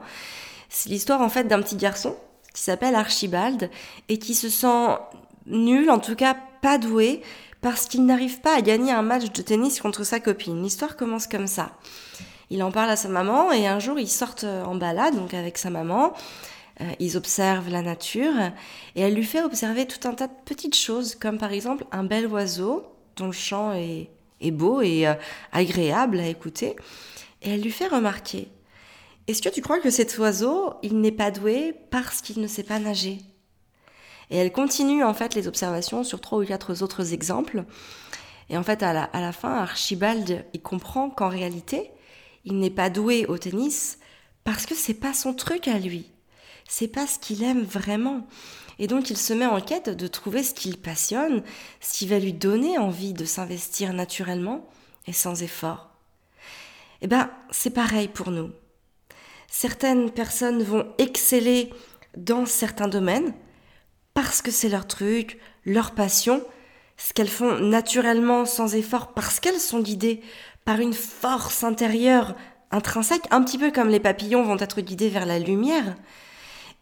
C'est 0.69 0.89
l'histoire 0.89 1.21
en 1.21 1.29
fait 1.29 1.45
d'un 1.45 1.61
petit 1.61 1.75
garçon 1.75 2.15
qui 2.53 2.61
s'appelle 2.61 2.95
Archibald 2.95 3.69
et 4.09 4.17
qui 4.17 4.33
se 4.33 4.49
sent 4.49 4.97
nul, 5.45 5.89
en 5.89 5.99
tout 5.99 6.15
cas 6.15 6.35
pas 6.61 6.77
doué, 6.77 7.21
parce 7.61 7.85
qu'il 7.85 8.05
n'arrive 8.05 8.41
pas 8.41 8.55
à 8.55 8.61
gagner 8.61 8.91
un 8.91 9.01
match 9.01 9.31
de 9.31 9.41
tennis 9.41 9.79
contre 9.79 10.03
sa 10.03 10.19
copine. 10.19 10.61
L'histoire 10.63 10.95
commence 10.95 11.27
comme 11.27 11.47
ça. 11.47 11.71
Il 12.49 12.63
en 12.63 12.71
parle 12.71 12.89
à 12.89 12.95
sa 12.95 13.09
maman 13.09 13.51
et 13.51 13.67
un 13.67 13.79
jour 13.79 13.99
ils 13.99 14.09
sortent 14.09 14.45
en 14.45 14.75
balade, 14.75 15.15
donc 15.15 15.33
avec 15.33 15.57
sa 15.57 15.69
maman. 15.69 16.13
Euh, 16.81 16.91
ils 16.99 17.17
observent 17.17 17.69
la 17.69 17.81
nature 17.81 18.33
et 18.95 19.01
elle 19.01 19.15
lui 19.15 19.23
fait 19.23 19.41
observer 19.41 19.87
tout 19.87 20.07
un 20.07 20.13
tas 20.13 20.27
de 20.27 20.33
petites 20.45 20.75
choses, 20.75 21.15
comme 21.15 21.37
par 21.37 21.51
exemple 21.51 21.85
un 21.91 22.03
bel 22.03 22.27
oiseau 22.27 22.85
dont 23.15 23.25
le 23.25 23.31
chant 23.31 23.73
est, 23.73 24.09
beau 24.51 24.81
et 24.81 25.07
euh, 25.07 25.15
agréable 25.51 26.19
à 26.19 26.27
écouter. 26.27 26.75
Et 27.41 27.51
elle 27.51 27.61
lui 27.61 27.71
fait 27.71 27.87
remarquer 27.87 28.49
Est-ce 29.27 29.41
que 29.41 29.49
tu 29.49 29.61
crois 29.61 29.79
que 29.79 29.89
cet 29.89 30.17
oiseau, 30.19 30.75
il 30.83 31.01
n'est 31.01 31.11
pas 31.11 31.31
doué 31.31 31.73
parce 31.89 32.21
qu'il 32.21 32.41
ne 32.41 32.47
sait 32.47 32.63
pas 32.63 32.79
nager? 32.79 33.19
Et 34.29 34.37
elle 34.37 34.51
continue 34.51 35.03
en 35.03 35.13
fait 35.13 35.33
les 35.33 35.47
observations 35.47 36.03
sur 36.03 36.21
trois 36.21 36.39
ou 36.39 36.45
quatre 36.45 36.83
autres 36.83 37.13
exemples. 37.13 37.63
Et 38.49 38.57
en 38.57 38.63
fait, 38.63 38.83
à 38.83 38.93
la, 38.93 39.03
à 39.03 39.21
la 39.21 39.31
fin, 39.31 39.55
Archibald, 39.55 40.45
il 40.53 40.61
comprend 40.61 41.09
qu'en 41.09 41.29
réalité, 41.29 41.89
il 42.45 42.59
n'est 42.59 42.69
pas 42.69 42.89
doué 42.89 43.25
au 43.25 43.37
tennis 43.37 43.97
parce 44.43 44.65
que 44.65 44.75
c'est 44.75 44.93
pas 44.93 45.13
son 45.13 45.33
truc 45.33 45.67
à 45.67 45.79
lui 45.79 46.11
c'est 46.67 46.87
pas 46.87 47.07
ce 47.07 47.19
qu'il 47.19 47.43
aime 47.43 47.63
vraiment. 47.63 48.27
Et 48.79 48.87
donc 48.87 49.09
il 49.09 49.17
se 49.17 49.33
met 49.33 49.45
en 49.45 49.59
quête 49.59 49.89
de 49.89 50.07
trouver 50.07 50.43
ce 50.43 50.53
qu'il 50.53 50.77
passionne, 50.77 51.43
ce 51.81 51.93
qui 51.93 52.07
va 52.07 52.19
lui 52.19 52.33
donner 52.33 52.77
envie 52.77 53.13
de 53.13 53.25
s'investir 53.25 53.93
naturellement 53.93 54.69
et 55.07 55.13
sans 55.13 55.41
effort. 55.41 55.89
Eh 57.01 57.07
ben, 57.07 57.29
c'est 57.51 57.71
pareil 57.71 58.07
pour 58.07 58.31
nous. 58.31 58.51
Certaines 59.49 60.11
personnes 60.11 60.61
vont 60.61 60.87
exceller 60.97 61.71
dans 62.15 62.45
certains 62.45 62.87
domaines 62.87 63.33
parce 64.13 64.41
que 64.41 64.51
c'est 64.51 64.69
leur 64.69 64.87
truc, 64.87 65.39
leur 65.65 65.91
passion, 65.91 66.43
ce 66.97 67.13
qu'elles 67.13 67.29
font 67.29 67.59
naturellement 67.59 68.45
sans 68.45 68.75
effort 68.75 69.13
parce 69.13 69.39
qu'elles 69.39 69.59
sont 69.59 69.79
guidées 69.79 70.21
par 70.65 70.79
une 70.79 70.93
force 70.93 71.63
intérieure 71.63 72.35
intrinsèque, 72.71 73.27
un 73.31 73.41
petit 73.43 73.57
peu 73.57 73.71
comme 73.71 73.89
les 73.89 73.99
papillons 73.99 74.43
vont 74.43 74.57
être 74.57 74.81
guidés 74.81 75.09
vers 75.09 75.25
la 75.25 75.39
lumière. 75.39 75.95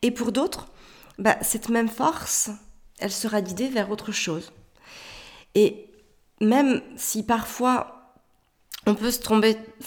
Et 0.05 0.11
pour 0.11 0.31
d'autres, 0.31 0.67
bah, 1.17 1.35
cette 1.41 1.69
même 1.69 1.89
force, 1.89 2.51
elle 2.99 3.11
sera 3.11 3.41
guidée 3.41 3.69
vers 3.69 3.89
autre 3.89 4.11
chose. 4.11 4.53
Et 5.55 5.89
même 6.41 6.83
si 6.95 7.23
parfois 7.23 8.13
on 8.85 8.93
peut 8.93 9.09
se 9.09 9.19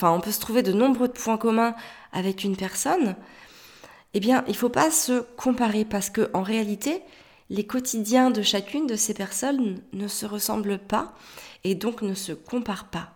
on 0.02 0.20
peut 0.20 0.32
se 0.32 0.40
trouver 0.40 0.64
de 0.64 0.72
nombreux 0.72 1.06
points 1.06 1.38
communs 1.38 1.76
avec 2.10 2.42
une 2.42 2.56
personne, 2.56 3.14
eh 4.12 4.18
bien 4.18 4.42
il 4.48 4.54
ne 4.54 4.56
faut 4.56 4.70
pas 4.70 4.90
se 4.90 5.20
comparer 5.36 5.84
parce 5.84 6.10
que 6.10 6.32
en 6.34 6.42
réalité 6.42 7.00
les 7.48 7.64
quotidiens 7.64 8.32
de 8.32 8.42
chacune 8.42 8.88
de 8.88 8.96
ces 8.96 9.14
personnes 9.14 9.80
ne 9.92 10.08
se 10.08 10.26
ressemblent 10.26 10.80
pas 10.80 11.14
et 11.62 11.76
donc 11.76 12.02
ne 12.02 12.14
se 12.14 12.32
comparent 12.32 12.90
pas 12.90 13.12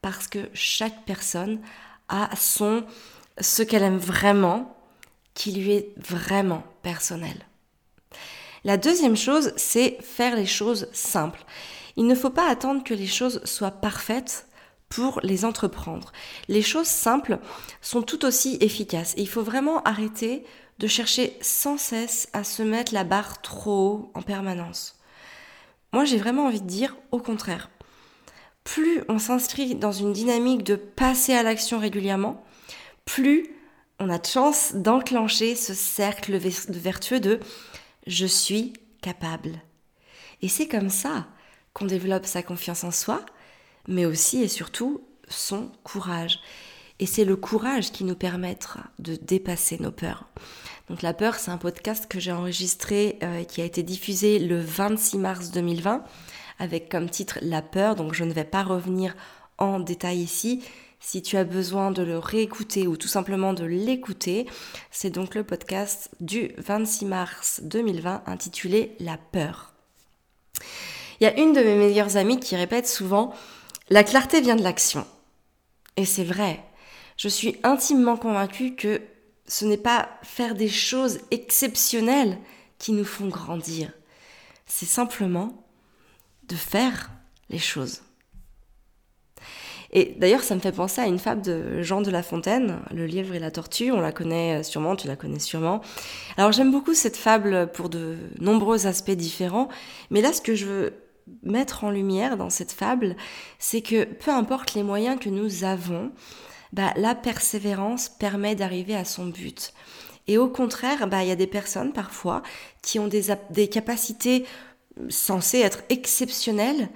parce 0.00 0.26
que 0.26 0.50
chaque 0.54 1.04
personne 1.04 1.60
a 2.08 2.34
son 2.34 2.84
ce 3.40 3.62
qu'elle 3.62 3.84
aime 3.84 3.98
vraiment 3.98 4.76
qui 5.34 5.52
lui 5.52 5.72
est 5.72 5.94
vraiment 5.96 6.62
personnel. 6.82 7.46
La 8.64 8.76
deuxième 8.76 9.16
chose, 9.16 9.52
c'est 9.56 9.98
faire 10.00 10.36
les 10.36 10.46
choses 10.46 10.88
simples. 10.92 11.44
Il 11.96 12.06
ne 12.06 12.14
faut 12.14 12.30
pas 12.30 12.48
attendre 12.48 12.84
que 12.84 12.94
les 12.94 13.06
choses 13.06 13.44
soient 13.44 13.70
parfaites 13.70 14.46
pour 14.88 15.20
les 15.22 15.44
entreprendre. 15.44 16.12
Les 16.48 16.62
choses 16.62 16.86
simples 16.86 17.38
sont 17.80 18.02
tout 18.02 18.24
aussi 18.24 18.58
efficaces 18.60 19.14
et 19.16 19.22
il 19.22 19.28
faut 19.28 19.42
vraiment 19.42 19.82
arrêter 19.82 20.44
de 20.78 20.86
chercher 20.86 21.36
sans 21.40 21.78
cesse 21.78 22.28
à 22.32 22.44
se 22.44 22.62
mettre 22.62 22.94
la 22.94 23.04
barre 23.04 23.40
trop 23.42 23.88
haut 23.88 24.10
en 24.14 24.22
permanence. 24.22 24.98
Moi, 25.92 26.04
j'ai 26.04 26.18
vraiment 26.18 26.46
envie 26.46 26.60
de 26.60 26.66
dire 26.66 26.96
au 27.10 27.18
contraire. 27.18 27.70
Plus 28.64 29.02
on 29.08 29.18
s'inscrit 29.18 29.74
dans 29.74 29.92
une 29.92 30.12
dynamique 30.12 30.62
de 30.62 30.76
passer 30.76 31.34
à 31.34 31.42
l'action 31.42 31.78
régulièrement, 31.78 32.44
plus 33.04 33.48
on 34.02 34.10
a 34.10 34.18
de 34.18 34.26
chance 34.26 34.74
d'enclencher 34.74 35.54
ce 35.54 35.74
cercle 35.74 36.36
vertueux 36.36 37.20
de 37.20 37.38
je 38.06 38.26
suis 38.26 38.72
capable. 39.00 39.62
Et 40.40 40.48
c'est 40.48 40.66
comme 40.66 40.90
ça 40.90 41.26
qu'on 41.72 41.86
développe 41.86 42.26
sa 42.26 42.42
confiance 42.42 42.82
en 42.82 42.90
soi, 42.90 43.24
mais 43.86 44.04
aussi 44.04 44.42
et 44.42 44.48
surtout 44.48 45.02
son 45.28 45.70
courage. 45.84 46.40
Et 46.98 47.06
c'est 47.06 47.24
le 47.24 47.36
courage 47.36 47.92
qui 47.92 48.04
nous 48.04 48.16
permettra 48.16 48.80
de 48.98 49.14
dépasser 49.14 49.78
nos 49.78 49.92
peurs. 49.92 50.26
Donc 50.88 51.02
la 51.02 51.14
peur, 51.14 51.36
c'est 51.36 51.52
un 51.52 51.58
podcast 51.58 52.06
que 52.06 52.18
j'ai 52.18 52.32
enregistré 52.32 53.18
euh, 53.22 53.44
qui 53.44 53.62
a 53.62 53.64
été 53.64 53.82
diffusé 53.82 54.40
le 54.40 54.60
26 54.60 55.18
mars 55.18 55.50
2020 55.52 56.02
avec 56.58 56.88
comme 56.88 57.08
titre 57.08 57.38
La 57.40 57.62
peur. 57.62 57.94
Donc 57.94 58.14
je 58.14 58.24
ne 58.24 58.32
vais 58.32 58.44
pas 58.44 58.64
revenir 58.64 59.14
en 59.62 59.80
détail 59.80 60.18
ici. 60.18 60.62
Si 61.00 61.22
tu 61.22 61.36
as 61.36 61.44
besoin 61.44 61.90
de 61.90 62.02
le 62.02 62.18
réécouter 62.18 62.86
ou 62.86 62.96
tout 62.96 63.08
simplement 63.08 63.52
de 63.54 63.64
l'écouter, 63.64 64.46
c'est 64.90 65.10
donc 65.10 65.34
le 65.34 65.42
podcast 65.42 66.10
du 66.20 66.52
26 66.58 67.06
mars 67.06 67.60
2020 67.64 68.22
intitulé 68.26 68.94
La 69.00 69.16
peur. 69.16 69.72
Il 71.20 71.24
y 71.24 71.26
a 71.26 71.38
une 71.40 71.52
de 71.52 71.60
mes 71.60 71.76
meilleures 71.76 72.16
amies 72.16 72.38
qui 72.38 72.54
répète 72.54 72.86
souvent 72.86 73.34
La 73.90 74.04
clarté 74.04 74.40
vient 74.40 74.56
de 74.56 74.62
l'action. 74.62 75.06
Et 75.96 76.04
c'est 76.04 76.24
vrai. 76.24 76.64
Je 77.16 77.28
suis 77.28 77.56
intimement 77.62 78.16
convaincue 78.16 78.74
que 78.74 79.02
ce 79.46 79.64
n'est 79.64 79.76
pas 79.76 80.08
faire 80.22 80.54
des 80.54 80.68
choses 80.68 81.18
exceptionnelles 81.30 82.38
qui 82.78 82.92
nous 82.92 83.04
font 83.04 83.28
grandir. 83.28 83.92
C'est 84.66 84.86
simplement 84.86 85.66
de 86.44 86.56
faire 86.56 87.10
les 87.50 87.58
choses. 87.58 88.02
Et 89.92 90.14
d'ailleurs, 90.18 90.42
ça 90.42 90.54
me 90.54 90.60
fait 90.60 90.72
penser 90.72 91.00
à 91.02 91.06
une 91.06 91.18
fable 91.18 91.42
de 91.42 91.82
Jean 91.82 92.00
de 92.00 92.10
La 92.10 92.22
Fontaine, 92.22 92.80
Le 92.94 93.06
lièvre 93.06 93.34
et 93.34 93.38
la 93.38 93.50
tortue. 93.50 93.92
On 93.92 94.00
la 94.00 94.12
connaît 94.12 94.62
sûrement, 94.62 94.96
tu 94.96 95.06
la 95.06 95.16
connais 95.16 95.38
sûrement. 95.38 95.82
Alors 96.38 96.52
j'aime 96.52 96.72
beaucoup 96.72 96.94
cette 96.94 97.16
fable 97.16 97.70
pour 97.72 97.90
de 97.90 98.16
nombreux 98.40 98.86
aspects 98.86 99.10
différents. 99.10 99.68
Mais 100.10 100.22
là, 100.22 100.32
ce 100.32 100.40
que 100.40 100.54
je 100.54 100.64
veux 100.64 100.94
mettre 101.42 101.84
en 101.84 101.90
lumière 101.90 102.36
dans 102.36 102.50
cette 102.50 102.72
fable, 102.72 103.16
c'est 103.58 103.82
que 103.82 104.04
peu 104.04 104.30
importe 104.30 104.74
les 104.74 104.82
moyens 104.82 105.18
que 105.20 105.28
nous 105.28 105.64
avons, 105.64 106.10
bah, 106.72 106.92
la 106.96 107.14
persévérance 107.14 108.08
permet 108.08 108.54
d'arriver 108.54 108.96
à 108.96 109.04
son 109.04 109.26
but. 109.26 109.74
Et 110.26 110.38
au 110.38 110.48
contraire, 110.48 111.06
bah, 111.06 111.22
il 111.22 111.28
y 111.28 111.32
a 111.32 111.36
des 111.36 111.46
personnes 111.46 111.92
parfois 111.92 112.42
qui 112.80 112.98
ont 112.98 113.08
des 113.08 113.68
capacités 113.68 114.46
censées 115.08 115.60
être 115.60 115.82
exceptionnelles 115.90 116.88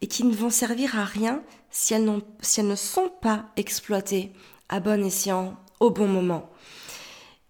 et 0.00 0.06
qui 0.06 0.24
ne 0.24 0.34
vont 0.34 0.50
servir 0.50 0.98
à 0.98 1.04
rien 1.04 1.42
si 1.70 1.94
elles, 1.94 2.04
ne 2.04 2.74
sont 2.74 3.10
pas 3.20 3.46
exploitées 3.56 4.32
à 4.68 4.80
bon 4.80 5.04
escient, 5.04 5.56
au 5.78 5.90
bon 5.90 6.06
moment. 6.06 6.50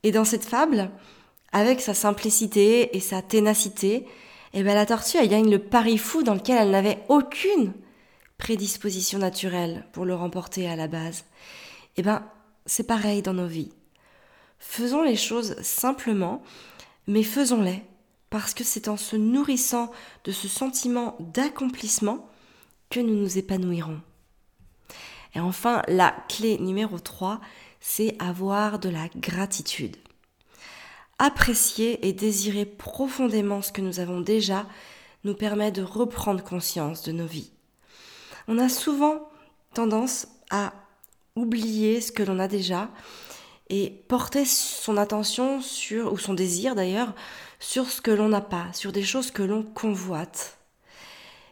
Et 0.02 0.12
dans 0.12 0.24
cette 0.24 0.44
fable, 0.44 0.90
avec 1.52 1.80
sa 1.80 1.94
simplicité 1.94 2.96
et 2.96 3.00
sa 3.00 3.22
ténacité, 3.22 4.06
eh 4.52 4.62
ben 4.62 4.74
la 4.74 4.86
tortue, 4.86 5.18
elle 5.18 5.28
gagne 5.28 5.50
le 5.50 5.58
pari 5.58 5.98
fou 5.98 6.22
dans 6.22 6.34
lequel 6.34 6.58
elle 6.58 6.70
n'avait 6.70 7.02
aucune 7.08 7.72
prédisposition 8.38 9.18
naturelle 9.18 9.84
pour 9.92 10.04
le 10.04 10.14
remporter 10.14 10.68
à 10.68 10.76
la 10.76 10.88
base. 10.88 11.24
Eh 11.96 12.02
ben, 12.02 12.24
c'est 12.66 12.86
pareil 12.86 13.22
dans 13.22 13.34
nos 13.34 13.46
vies. 13.46 13.72
Faisons 14.58 15.02
les 15.02 15.16
choses 15.16 15.60
simplement, 15.62 16.42
mais 17.06 17.22
faisons-les 17.22 17.82
parce 18.30 18.54
que 18.54 18.64
c'est 18.64 18.88
en 18.88 18.96
se 18.96 19.16
nourrissant 19.16 19.90
de 20.24 20.32
ce 20.32 20.48
sentiment 20.48 21.16
d'accomplissement 21.18 22.29
que 22.90 23.00
nous 23.00 23.14
nous 23.14 23.38
épanouirons. 23.38 24.00
Et 25.34 25.40
enfin, 25.40 25.82
la 25.86 26.10
clé 26.28 26.58
numéro 26.58 26.98
3, 26.98 27.40
c'est 27.80 28.16
avoir 28.18 28.80
de 28.80 28.88
la 28.88 29.08
gratitude. 29.16 29.96
Apprécier 31.18 32.06
et 32.08 32.12
désirer 32.12 32.64
profondément 32.66 33.62
ce 33.62 33.72
que 33.72 33.80
nous 33.80 34.00
avons 34.00 34.20
déjà 34.20 34.66
nous 35.22 35.34
permet 35.34 35.70
de 35.70 35.82
reprendre 35.82 36.42
conscience 36.42 37.02
de 37.04 37.12
nos 37.12 37.26
vies. 37.26 37.52
On 38.48 38.58
a 38.58 38.68
souvent 38.68 39.28
tendance 39.72 40.26
à 40.50 40.72
oublier 41.36 42.00
ce 42.00 42.10
que 42.10 42.24
l'on 42.24 42.40
a 42.40 42.48
déjà 42.48 42.90
et 43.68 44.02
porter 44.08 44.44
son 44.44 44.96
attention 44.96 45.62
sur, 45.62 46.12
ou 46.12 46.18
son 46.18 46.34
désir 46.34 46.74
d'ailleurs, 46.74 47.14
sur 47.60 47.88
ce 47.88 48.00
que 48.00 48.10
l'on 48.10 48.30
n'a 48.30 48.40
pas, 48.40 48.66
sur 48.72 48.90
des 48.90 49.04
choses 49.04 49.30
que 49.30 49.44
l'on 49.44 49.62
convoite. 49.62 50.58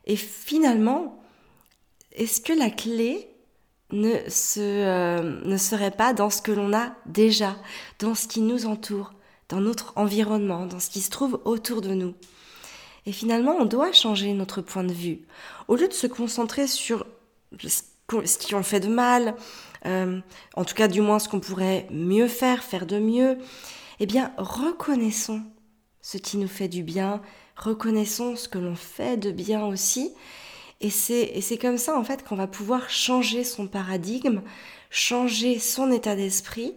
Et 0.06 0.16
finalement, 0.16 1.22
est-ce 2.18 2.40
que 2.40 2.52
la 2.52 2.70
clé 2.70 3.28
euh, 3.92 5.40
ne 5.44 5.56
serait 5.56 5.90
pas 5.90 6.12
dans 6.12 6.30
ce 6.30 6.42
que 6.42 6.52
l'on 6.52 6.74
a 6.74 6.92
déjà, 7.06 7.56
dans 8.00 8.14
ce 8.14 8.26
qui 8.26 8.40
nous 8.40 8.66
entoure, 8.66 9.14
dans 9.48 9.60
notre 9.60 9.92
environnement, 9.96 10.66
dans 10.66 10.80
ce 10.80 10.90
qui 10.90 11.00
se 11.00 11.10
trouve 11.10 11.40
autour 11.44 11.80
de 11.80 11.94
nous? 11.94 12.14
Et 13.06 13.12
finalement, 13.12 13.56
on 13.58 13.64
doit 13.64 13.92
changer 13.92 14.32
notre 14.34 14.60
point 14.60 14.84
de 14.84 14.92
vue. 14.92 15.20
Au 15.68 15.76
lieu 15.76 15.88
de 15.88 15.94
se 15.94 16.06
concentrer 16.06 16.66
sur 16.66 17.06
ce 17.58 18.38
qui 18.38 18.54
ont 18.54 18.62
fait 18.62 18.80
de 18.80 18.88
mal, 18.88 19.34
euh, 19.86 20.20
en 20.54 20.64
tout 20.64 20.74
cas 20.74 20.88
du 20.88 21.00
moins 21.00 21.18
ce 21.18 21.28
qu'on 21.28 21.40
pourrait 21.40 21.86
mieux 21.90 22.28
faire, 22.28 22.64
faire 22.64 22.84
de 22.84 22.98
mieux, 22.98 23.38
eh 24.00 24.06
bien 24.06 24.32
reconnaissons 24.36 25.42
ce 26.02 26.18
qui 26.18 26.36
nous 26.36 26.48
fait 26.48 26.68
du 26.68 26.82
bien, 26.82 27.22
reconnaissons 27.56 28.36
ce 28.36 28.48
que 28.48 28.58
l'on 28.58 28.76
fait 28.76 29.16
de 29.16 29.30
bien 29.30 29.64
aussi. 29.64 30.12
Et 30.80 30.90
c'est 30.90 31.58
comme 31.60 31.78
ça 31.78 31.98
en 31.98 32.04
fait 32.04 32.24
qu'on 32.24 32.36
va 32.36 32.46
pouvoir 32.46 32.88
changer 32.88 33.42
son 33.42 33.66
paradigme, 33.66 34.42
changer 34.90 35.58
son 35.58 35.90
état 35.90 36.14
d'esprit 36.14 36.74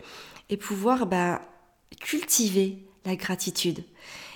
et 0.50 0.58
pouvoir 0.58 1.06
bah, 1.06 1.42
cultiver 2.00 2.80
la 3.06 3.16
gratitude. 3.16 3.84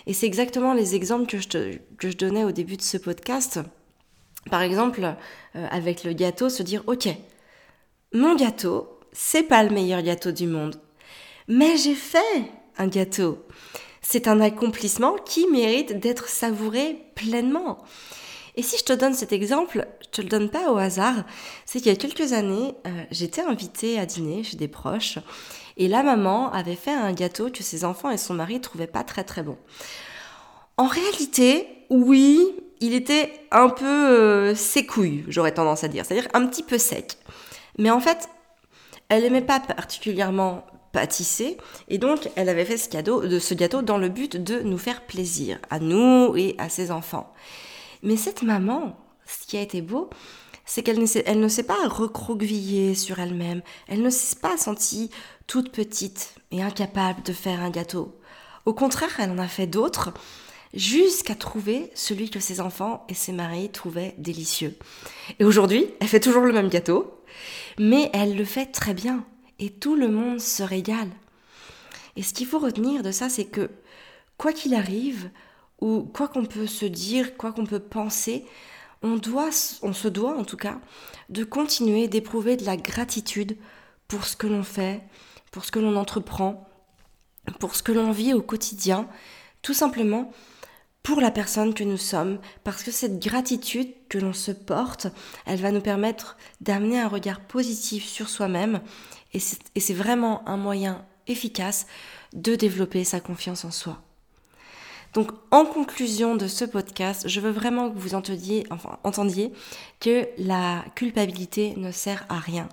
Et 0.07 0.13
c'est 0.13 0.27
exactement 0.27 0.73
les 0.73 0.93
exemples 0.93 1.25
que 1.25 1.39
je, 1.39 1.47
te, 1.47 1.77
que 1.97 2.11
je 2.11 2.17
donnais 2.17 2.43
au 2.43 2.51
début 2.51 2.77
de 2.77 2.81
ce 2.81 2.97
podcast. 2.97 3.59
Par 4.51 4.61
exemple, 4.61 5.03
euh, 5.03 5.67
avec 5.71 6.03
le 6.03 6.13
gâteau, 6.13 6.49
se 6.49 6.61
dire, 6.61 6.83
ok, 6.85 7.07
mon 8.13 8.35
gâteau, 8.35 8.99
c'est 9.11 9.43
pas 9.43 9.63
le 9.63 9.71
meilleur 9.71 10.03
gâteau 10.03 10.31
du 10.31 10.45
monde, 10.45 10.79
mais 11.47 11.77
j'ai 11.77 11.95
fait 11.95 12.51
un 12.77 12.87
gâteau. 12.87 13.43
C'est 14.01 14.27
un 14.27 14.39
accomplissement 14.39 15.15
qui 15.15 15.47
mérite 15.47 15.99
d'être 15.99 16.29
savouré 16.29 16.97
pleinement. 17.15 17.79
Et 18.57 18.61
si 18.61 18.77
je 18.77 18.83
te 18.83 18.93
donne 18.93 19.13
cet 19.13 19.33
exemple, 19.33 19.85
je 20.01 20.07
te 20.09 20.21
le 20.21 20.29
donne 20.29 20.49
pas 20.49 20.71
au 20.71 20.77
hasard, 20.77 21.25
c'est 21.65 21.79
qu'il 21.79 21.91
y 21.91 21.95
a 21.95 21.97
quelques 21.97 22.33
années, 22.33 22.73
euh, 22.87 23.03
j'étais 23.11 23.41
invitée 23.41 23.99
à 23.99 24.05
dîner 24.05 24.43
chez 24.43 24.55
des 24.55 24.69
proches 24.69 25.19
et 25.77 25.87
la 25.87 26.03
maman 26.03 26.51
avait 26.51 26.75
fait 26.75 26.93
un 26.93 27.11
gâteau 27.11 27.49
que 27.49 27.63
ses 27.63 27.83
enfants 27.83 28.09
et 28.09 28.17
son 28.17 28.33
mari 28.33 28.61
trouvaient 28.61 28.87
pas 28.87 29.03
très 29.03 29.23
très 29.23 29.43
bon. 29.43 29.57
En 30.77 30.87
réalité, 30.87 31.67
oui, 31.89 32.39
il 32.79 32.93
était 32.93 33.33
un 33.51 33.69
peu 33.69 33.85
euh, 33.85 34.53
j'aurais 35.27 35.53
tendance 35.53 35.83
à 35.83 35.87
dire, 35.87 36.05
c'est-à-dire 36.05 36.29
un 36.33 36.45
petit 36.47 36.63
peu 36.63 36.77
sec. 36.77 37.17
Mais 37.77 37.89
en 37.89 37.99
fait, 37.99 38.29
elle 39.09 39.23
n'aimait 39.23 39.41
pas 39.41 39.59
particulièrement 39.59 40.65
pâtisser 40.93 41.57
et 41.89 41.97
donc 41.97 42.29
elle 42.37 42.47
avait 42.47 42.63
fait 42.63 42.77
ce 42.77 43.53
gâteau 43.53 43.81
dans 43.81 43.97
le 43.97 44.07
but 44.07 44.41
de 44.41 44.61
nous 44.61 44.77
faire 44.77 45.01
plaisir 45.01 45.59
à 45.69 45.79
nous 45.79 46.35
et 46.37 46.55
à 46.57 46.69
ses 46.69 46.89
enfants. 46.89 47.33
Mais 48.03 48.17
cette 48.17 48.43
maman, 48.43 48.97
ce 49.25 49.47
qui 49.47 49.57
a 49.57 49.61
été 49.61 49.81
beau, 49.81 50.09
c'est 50.65 50.81
qu'elle 50.81 50.99
ne 50.99 51.47
s'est, 51.47 51.63
pas 51.63 51.87
recroquevillée 51.87 52.95
sur 52.95 53.19
elle-même. 53.19 53.61
Elle 53.87 54.01
ne 54.01 54.09
s'est 54.09 54.39
pas 54.39 54.57
sentie 54.57 55.11
toute 55.47 55.71
petite 55.71 56.35
et 56.51 56.63
incapable 56.63 57.21
de 57.23 57.33
faire 57.33 57.61
un 57.61 57.69
gâteau. 57.69 58.19
Au 58.65 58.73
contraire, 58.73 59.15
elle 59.19 59.31
en 59.31 59.37
a 59.37 59.47
fait 59.47 59.67
d'autres 59.67 60.11
jusqu'à 60.73 61.35
trouver 61.35 61.91
celui 61.93 62.29
que 62.29 62.39
ses 62.39 62.59
enfants 62.61 63.05
et 63.07 63.13
ses 63.13 63.31
maris 63.31 63.69
trouvaient 63.69 64.15
délicieux. 64.17 64.75
Et 65.39 65.45
aujourd'hui, 65.45 65.85
elle 65.99 66.07
fait 66.07 66.19
toujours 66.19 66.43
le 66.43 66.53
même 66.53 66.69
gâteau, 66.69 67.21
mais 67.77 68.09
elle 68.13 68.35
le 68.35 68.45
fait 68.45 68.65
très 68.65 68.93
bien 68.93 69.23
et 69.59 69.69
tout 69.69 69.95
le 69.95 70.09
monde 70.09 70.39
se 70.39 70.63
régale. 70.63 71.09
Et 72.15 72.23
ce 72.23 72.33
qu'il 72.33 72.47
faut 72.47 72.59
retenir 72.59 73.03
de 73.03 73.11
ça, 73.11 73.29
c'est 73.29 73.45
que 73.45 73.69
quoi 74.37 74.51
qu'il 74.51 74.73
arrive, 74.73 75.29
ou 75.81 76.03
quoi 76.03 76.27
qu'on 76.27 76.45
peut 76.45 76.67
se 76.67 76.85
dire, 76.85 77.37
quoi 77.37 77.51
qu'on 77.51 77.65
peut 77.65 77.79
penser, 77.79 78.45
on, 79.01 79.15
doit, 79.15 79.49
on 79.81 79.93
se 79.93 80.07
doit 80.07 80.37
en 80.37 80.43
tout 80.43 80.57
cas 80.57 80.79
de 81.29 81.43
continuer 81.43 82.07
d'éprouver 82.07 82.57
de 82.57 82.65
la 82.65 82.77
gratitude 82.77 83.57
pour 84.07 84.25
ce 84.25 84.35
que 84.35 84.47
l'on 84.47 84.63
fait, 84.63 85.01
pour 85.51 85.65
ce 85.65 85.71
que 85.71 85.79
l'on 85.79 85.95
entreprend, 85.95 86.67
pour 87.59 87.75
ce 87.75 87.83
que 87.83 87.91
l'on 87.91 88.11
vit 88.11 88.33
au 88.33 88.41
quotidien, 88.41 89.07
tout 89.61 89.73
simplement 89.73 90.31
pour 91.03 91.21
la 91.21 91.29
personne 91.29 91.75
que 91.75 91.83
nous 91.83 91.97
sommes, 91.97 92.39
parce 92.63 92.81
que 92.81 92.89
cette 92.89 93.19
gratitude 93.19 93.93
que 94.09 94.17
l'on 94.17 94.33
se 94.33 94.51
porte, 94.51 95.05
elle 95.45 95.61
va 95.61 95.71
nous 95.71 95.81
permettre 95.81 96.35
d'amener 96.61 96.99
un 96.99 97.07
regard 97.07 97.41
positif 97.41 98.05
sur 98.05 98.27
soi-même, 98.27 98.81
et 99.33 99.39
c'est 99.39 99.93
vraiment 99.93 100.47
un 100.49 100.57
moyen 100.57 101.05
efficace 101.27 101.85
de 102.33 102.55
développer 102.55 103.03
sa 103.03 103.19
confiance 103.19 103.65
en 103.65 103.71
soi. 103.71 104.01
Donc, 105.15 105.31
en 105.49 105.65
conclusion 105.65 106.35
de 106.35 106.45
ce 106.45 106.65
podcast, 106.65 107.29
je 107.29 107.39
veux 107.39 107.49
vraiment 107.49 107.89
que 107.89 107.97
vous 107.97 108.15
entendiez, 108.15 108.65
que 110.01 110.27
la 110.37 110.83
culpabilité 110.93 111.73
ne 111.77 111.91
sert 111.91 112.25
à 112.27 112.37
rien. 112.37 112.67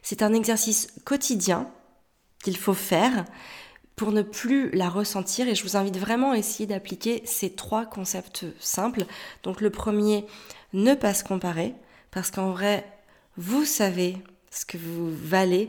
C'est 0.00 0.22
un 0.22 0.32
exercice 0.32 0.94
quotidien 1.04 1.68
qu'il 2.42 2.56
faut 2.56 2.72
faire 2.72 3.26
pour 3.96 4.12
ne 4.12 4.22
plus 4.22 4.70
la 4.70 4.88
ressentir 4.88 5.46
et 5.46 5.54
je 5.54 5.62
vous 5.62 5.76
invite 5.76 5.98
vraiment 5.98 6.32
à 6.32 6.38
essayer 6.38 6.66
d'appliquer 6.66 7.20
ces 7.26 7.50
trois 7.50 7.84
concepts 7.84 8.46
simples. 8.58 9.04
Donc 9.42 9.60
le 9.60 9.68
premier, 9.68 10.24
ne 10.72 10.94
pas 10.94 11.12
se 11.12 11.22
comparer 11.22 11.74
parce 12.10 12.30
qu'en 12.30 12.50
vrai, 12.50 12.86
vous 13.36 13.66
savez 13.66 14.16
ce 14.50 14.64
que 14.64 14.78
vous 14.78 15.10
valez 15.14 15.68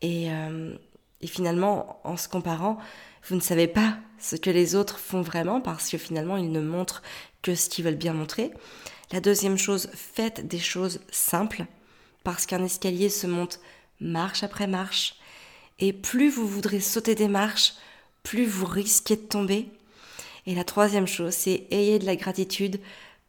et, 0.00 0.32
euh, 0.32 0.76
et 1.20 1.28
finalement, 1.28 2.00
en 2.02 2.16
se 2.16 2.28
comparant, 2.28 2.78
vous 3.24 3.36
ne 3.36 3.40
savez 3.40 3.68
pas 3.68 3.96
ce 4.18 4.36
que 4.36 4.50
les 4.50 4.74
autres 4.74 4.98
font 4.98 5.22
vraiment 5.22 5.60
parce 5.60 5.88
que 5.88 5.98
finalement 5.98 6.36
ils 6.36 6.50
ne 6.50 6.60
montrent 6.60 7.02
que 7.42 7.54
ce 7.54 7.68
qu'ils 7.68 7.84
veulent 7.84 7.94
bien 7.94 8.14
montrer. 8.14 8.52
La 9.10 9.20
deuxième 9.20 9.58
chose, 9.58 9.90
faites 9.94 10.46
des 10.46 10.58
choses 10.58 11.00
simples 11.10 11.66
parce 12.24 12.46
qu'un 12.46 12.64
escalier 12.64 13.08
se 13.08 13.26
monte 13.26 13.60
marche 14.00 14.42
après 14.42 14.66
marche 14.66 15.16
et 15.78 15.92
plus 15.92 16.30
vous 16.30 16.46
voudrez 16.46 16.80
sauter 16.80 17.14
des 17.14 17.28
marches, 17.28 17.74
plus 18.22 18.46
vous 18.46 18.66
risquez 18.66 19.16
de 19.16 19.22
tomber. 19.22 19.68
Et 20.46 20.54
la 20.54 20.64
troisième 20.64 21.06
chose, 21.06 21.34
c'est 21.34 21.66
ayez 21.70 21.98
de 21.98 22.06
la 22.06 22.16
gratitude 22.16 22.80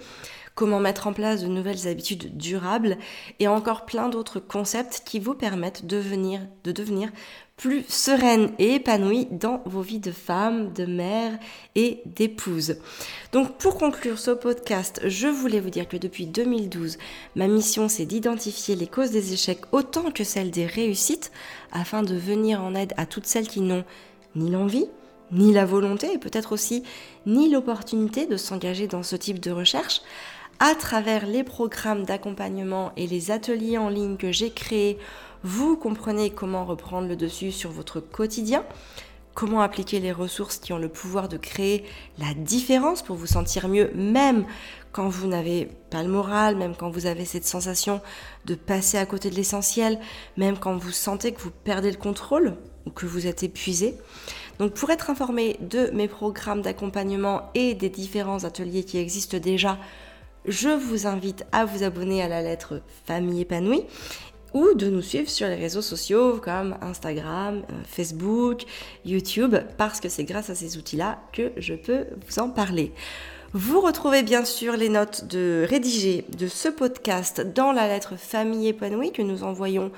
comment 0.54 0.80
mettre 0.80 1.06
en 1.06 1.12
place 1.12 1.42
de 1.42 1.48
nouvelles 1.48 1.88
habitudes 1.88 2.36
durables? 2.36 2.96
Et 3.40 3.48
encore 3.48 3.86
plein 3.86 4.08
d'autres 4.08 4.40
concepts 4.40 5.02
qui 5.04 5.18
vous 5.18 5.34
permettent 5.34 5.86
de, 5.86 5.96
venir, 5.96 6.40
de 6.62 6.72
devenir 6.72 7.10
plus 7.56 7.84
sereine 7.88 8.50
et 8.58 8.74
épanouie 8.74 9.28
dans 9.30 9.62
vos 9.64 9.80
vies 9.80 10.00
de 10.00 10.10
femme, 10.10 10.72
de 10.72 10.86
mère 10.86 11.38
et 11.76 12.02
d'épouse. 12.04 12.76
Donc 13.32 13.56
pour 13.58 13.78
conclure 13.78 14.18
ce 14.18 14.32
podcast, 14.32 15.00
je 15.06 15.28
voulais 15.28 15.60
vous 15.60 15.70
dire 15.70 15.88
que 15.88 15.96
depuis 15.96 16.26
2012, 16.26 16.98
ma 17.36 17.46
mission 17.46 17.88
c'est 17.88 18.06
d'identifier 18.06 18.74
les 18.74 18.88
causes 18.88 19.12
des 19.12 19.32
échecs 19.32 19.62
autant 19.72 20.10
que 20.10 20.24
celles 20.24 20.50
des 20.50 20.66
réussites 20.66 21.30
afin 21.72 22.02
de 22.02 22.14
venir 22.14 22.60
en 22.60 22.74
aide 22.74 22.92
à 22.96 23.06
toutes 23.06 23.26
celles 23.26 23.48
qui 23.48 23.60
n'ont 23.60 23.84
ni 24.34 24.50
l'envie, 24.50 24.88
ni 25.30 25.52
la 25.52 25.64
volonté 25.64 26.12
et 26.12 26.18
peut-être 26.18 26.52
aussi 26.52 26.82
ni 27.24 27.50
l'opportunité 27.50 28.26
de 28.26 28.36
s'engager 28.36 28.88
dans 28.88 29.02
ce 29.02 29.16
type 29.16 29.38
de 29.38 29.52
recherche 29.52 30.02
à 30.60 30.74
travers 30.74 31.26
les 31.26 31.44
programmes 31.44 32.04
d'accompagnement 32.04 32.92
et 32.96 33.06
les 33.06 33.30
ateliers 33.30 33.78
en 33.78 33.88
ligne 33.88 34.16
que 34.16 34.32
j'ai 34.32 34.50
créés 34.50 34.98
vous 35.44 35.76
comprenez 35.76 36.30
comment 36.30 36.64
reprendre 36.64 37.06
le 37.06 37.16
dessus 37.16 37.52
sur 37.52 37.70
votre 37.70 38.00
quotidien, 38.00 38.64
comment 39.34 39.60
appliquer 39.60 40.00
les 40.00 40.10
ressources 40.10 40.56
qui 40.56 40.72
ont 40.72 40.78
le 40.78 40.88
pouvoir 40.88 41.28
de 41.28 41.36
créer 41.36 41.84
la 42.18 42.32
différence 42.34 43.02
pour 43.02 43.16
vous 43.16 43.26
sentir 43.26 43.68
mieux, 43.68 43.90
même 43.94 44.46
quand 44.92 45.08
vous 45.08 45.26
n'avez 45.26 45.68
pas 45.90 46.02
le 46.02 46.08
moral, 46.08 46.56
même 46.56 46.74
quand 46.74 46.88
vous 46.88 47.04
avez 47.06 47.26
cette 47.26 47.44
sensation 47.44 48.00
de 48.46 48.54
passer 48.54 48.96
à 48.96 49.04
côté 49.04 49.28
de 49.28 49.34
l'essentiel, 49.34 49.98
même 50.38 50.56
quand 50.56 50.76
vous 50.76 50.92
sentez 50.92 51.32
que 51.32 51.40
vous 51.40 51.50
perdez 51.50 51.90
le 51.90 51.98
contrôle 51.98 52.56
ou 52.86 52.90
que 52.90 53.04
vous 53.04 53.26
êtes 53.26 53.42
épuisé. 53.42 53.98
Donc 54.58 54.72
pour 54.72 54.90
être 54.90 55.10
informé 55.10 55.58
de 55.60 55.90
mes 55.92 56.08
programmes 56.08 56.62
d'accompagnement 56.62 57.50
et 57.54 57.74
des 57.74 57.90
différents 57.90 58.44
ateliers 58.44 58.84
qui 58.84 58.98
existent 58.98 59.38
déjà, 59.38 59.78
je 60.46 60.68
vous 60.68 61.06
invite 61.06 61.44
à 61.52 61.64
vous 61.64 61.82
abonner 61.82 62.22
à 62.22 62.28
la 62.28 62.40
lettre 62.40 62.80
Famille 63.04 63.42
épanouie 63.42 63.84
ou 64.54 64.72
de 64.74 64.88
nous 64.88 65.02
suivre 65.02 65.28
sur 65.28 65.46
les 65.48 65.56
réseaux 65.56 65.82
sociaux 65.82 66.40
comme 66.42 66.76
Instagram, 66.80 67.62
euh, 67.70 67.74
Facebook, 67.84 68.62
YouTube, 69.04 69.56
parce 69.76 70.00
que 70.00 70.08
c'est 70.08 70.24
grâce 70.24 70.48
à 70.48 70.54
ces 70.54 70.78
outils-là 70.78 71.18
que 71.32 71.52
je 71.58 71.74
peux 71.74 72.06
vous 72.26 72.38
en 72.38 72.48
parler. 72.48 72.92
Vous 73.52 73.80
retrouvez 73.80 74.22
bien 74.22 74.44
sûr 74.44 74.76
les 74.76 74.88
notes 74.88 75.26
de 75.26 75.66
rédigées 75.68 76.24
de 76.36 76.48
ce 76.48 76.68
podcast 76.68 77.40
dans 77.54 77.72
la 77.72 77.86
lettre 77.86 78.16
Famille 78.16 78.68
épanouie 78.68 79.12
que 79.12 79.22
nous 79.22 79.44
envoyons 79.44 79.92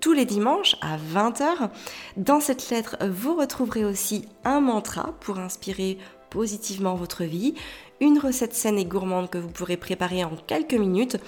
tous 0.00 0.12
les 0.12 0.24
dimanches 0.24 0.76
à 0.80 0.96
20h. 0.96 1.70
Dans 2.16 2.40
cette 2.40 2.70
lettre, 2.70 2.96
vous 3.08 3.36
retrouverez 3.36 3.84
aussi 3.84 4.28
un 4.44 4.60
mantra 4.60 5.14
pour 5.20 5.38
inspirer 5.38 5.98
positivement 6.30 6.94
votre 6.94 7.24
vie, 7.24 7.54
une 8.02 8.18
recette 8.18 8.52
saine 8.52 8.78
et 8.78 8.84
gourmande 8.84 9.30
que 9.30 9.38
vous 9.38 9.48
pourrez 9.48 9.76
préparer 9.76 10.24
en 10.24 10.32
quelques 10.48 10.74
minutes 10.74 11.18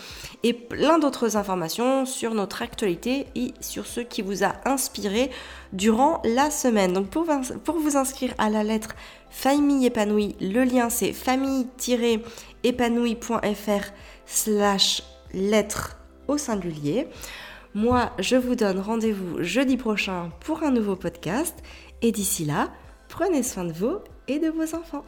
et 0.42 0.52
plein 0.52 0.98
d'autres 0.98 1.36
informations 1.36 2.04
sur 2.04 2.34
notre 2.34 2.62
actualité 2.62 3.28
et 3.36 3.54
sur 3.60 3.86
ce 3.86 4.00
qui 4.00 4.22
vous 4.22 4.42
a 4.42 4.54
inspiré 4.64 5.30
durant 5.72 6.20
la 6.24 6.50
semaine. 6.50 6.92
Donc 6.92 7.10
pour, 7.10 7.26
vous 7.78 7.96
inscrire 7.96 8.34
à 8.38 8.50
la 8.50 8.64
lettre 8.64 8.96
Famille 9.30 9.86
épanouie, 9.86 10.34
le 10.40 10.64
lien 10.64 10.90
c'est 10.90 11.12
famille-épanouie.fr 11.12 13.84
slash 14.26 15.04
lettre 15.32 15.96
au 16.26 16.36
singulier. 16.38 17.06
Moi, 17.74 18.10
je 18.18 18.34
vous 18.36 18.56
donne 18.56 18.80
rendez-vous 18.80 19.42
jeudi 19.42 19.76
prochain 19.76 20.30
pour 20.40 20.64
un 20.64 20.70
nouveau 20.70 20.96
podcast 20.96 21.54
et 22.02 22.10
d'ici 22.12 22.44
là, 22.44 22.70
prenez 23.08 23.44
soin 23.44 23.64
de 23.64 23.72
vous 23.72 23.98
et 24.28 24.38
de 24.38 24.48
vos 24.48 24.74
enfants. 24.74 25.04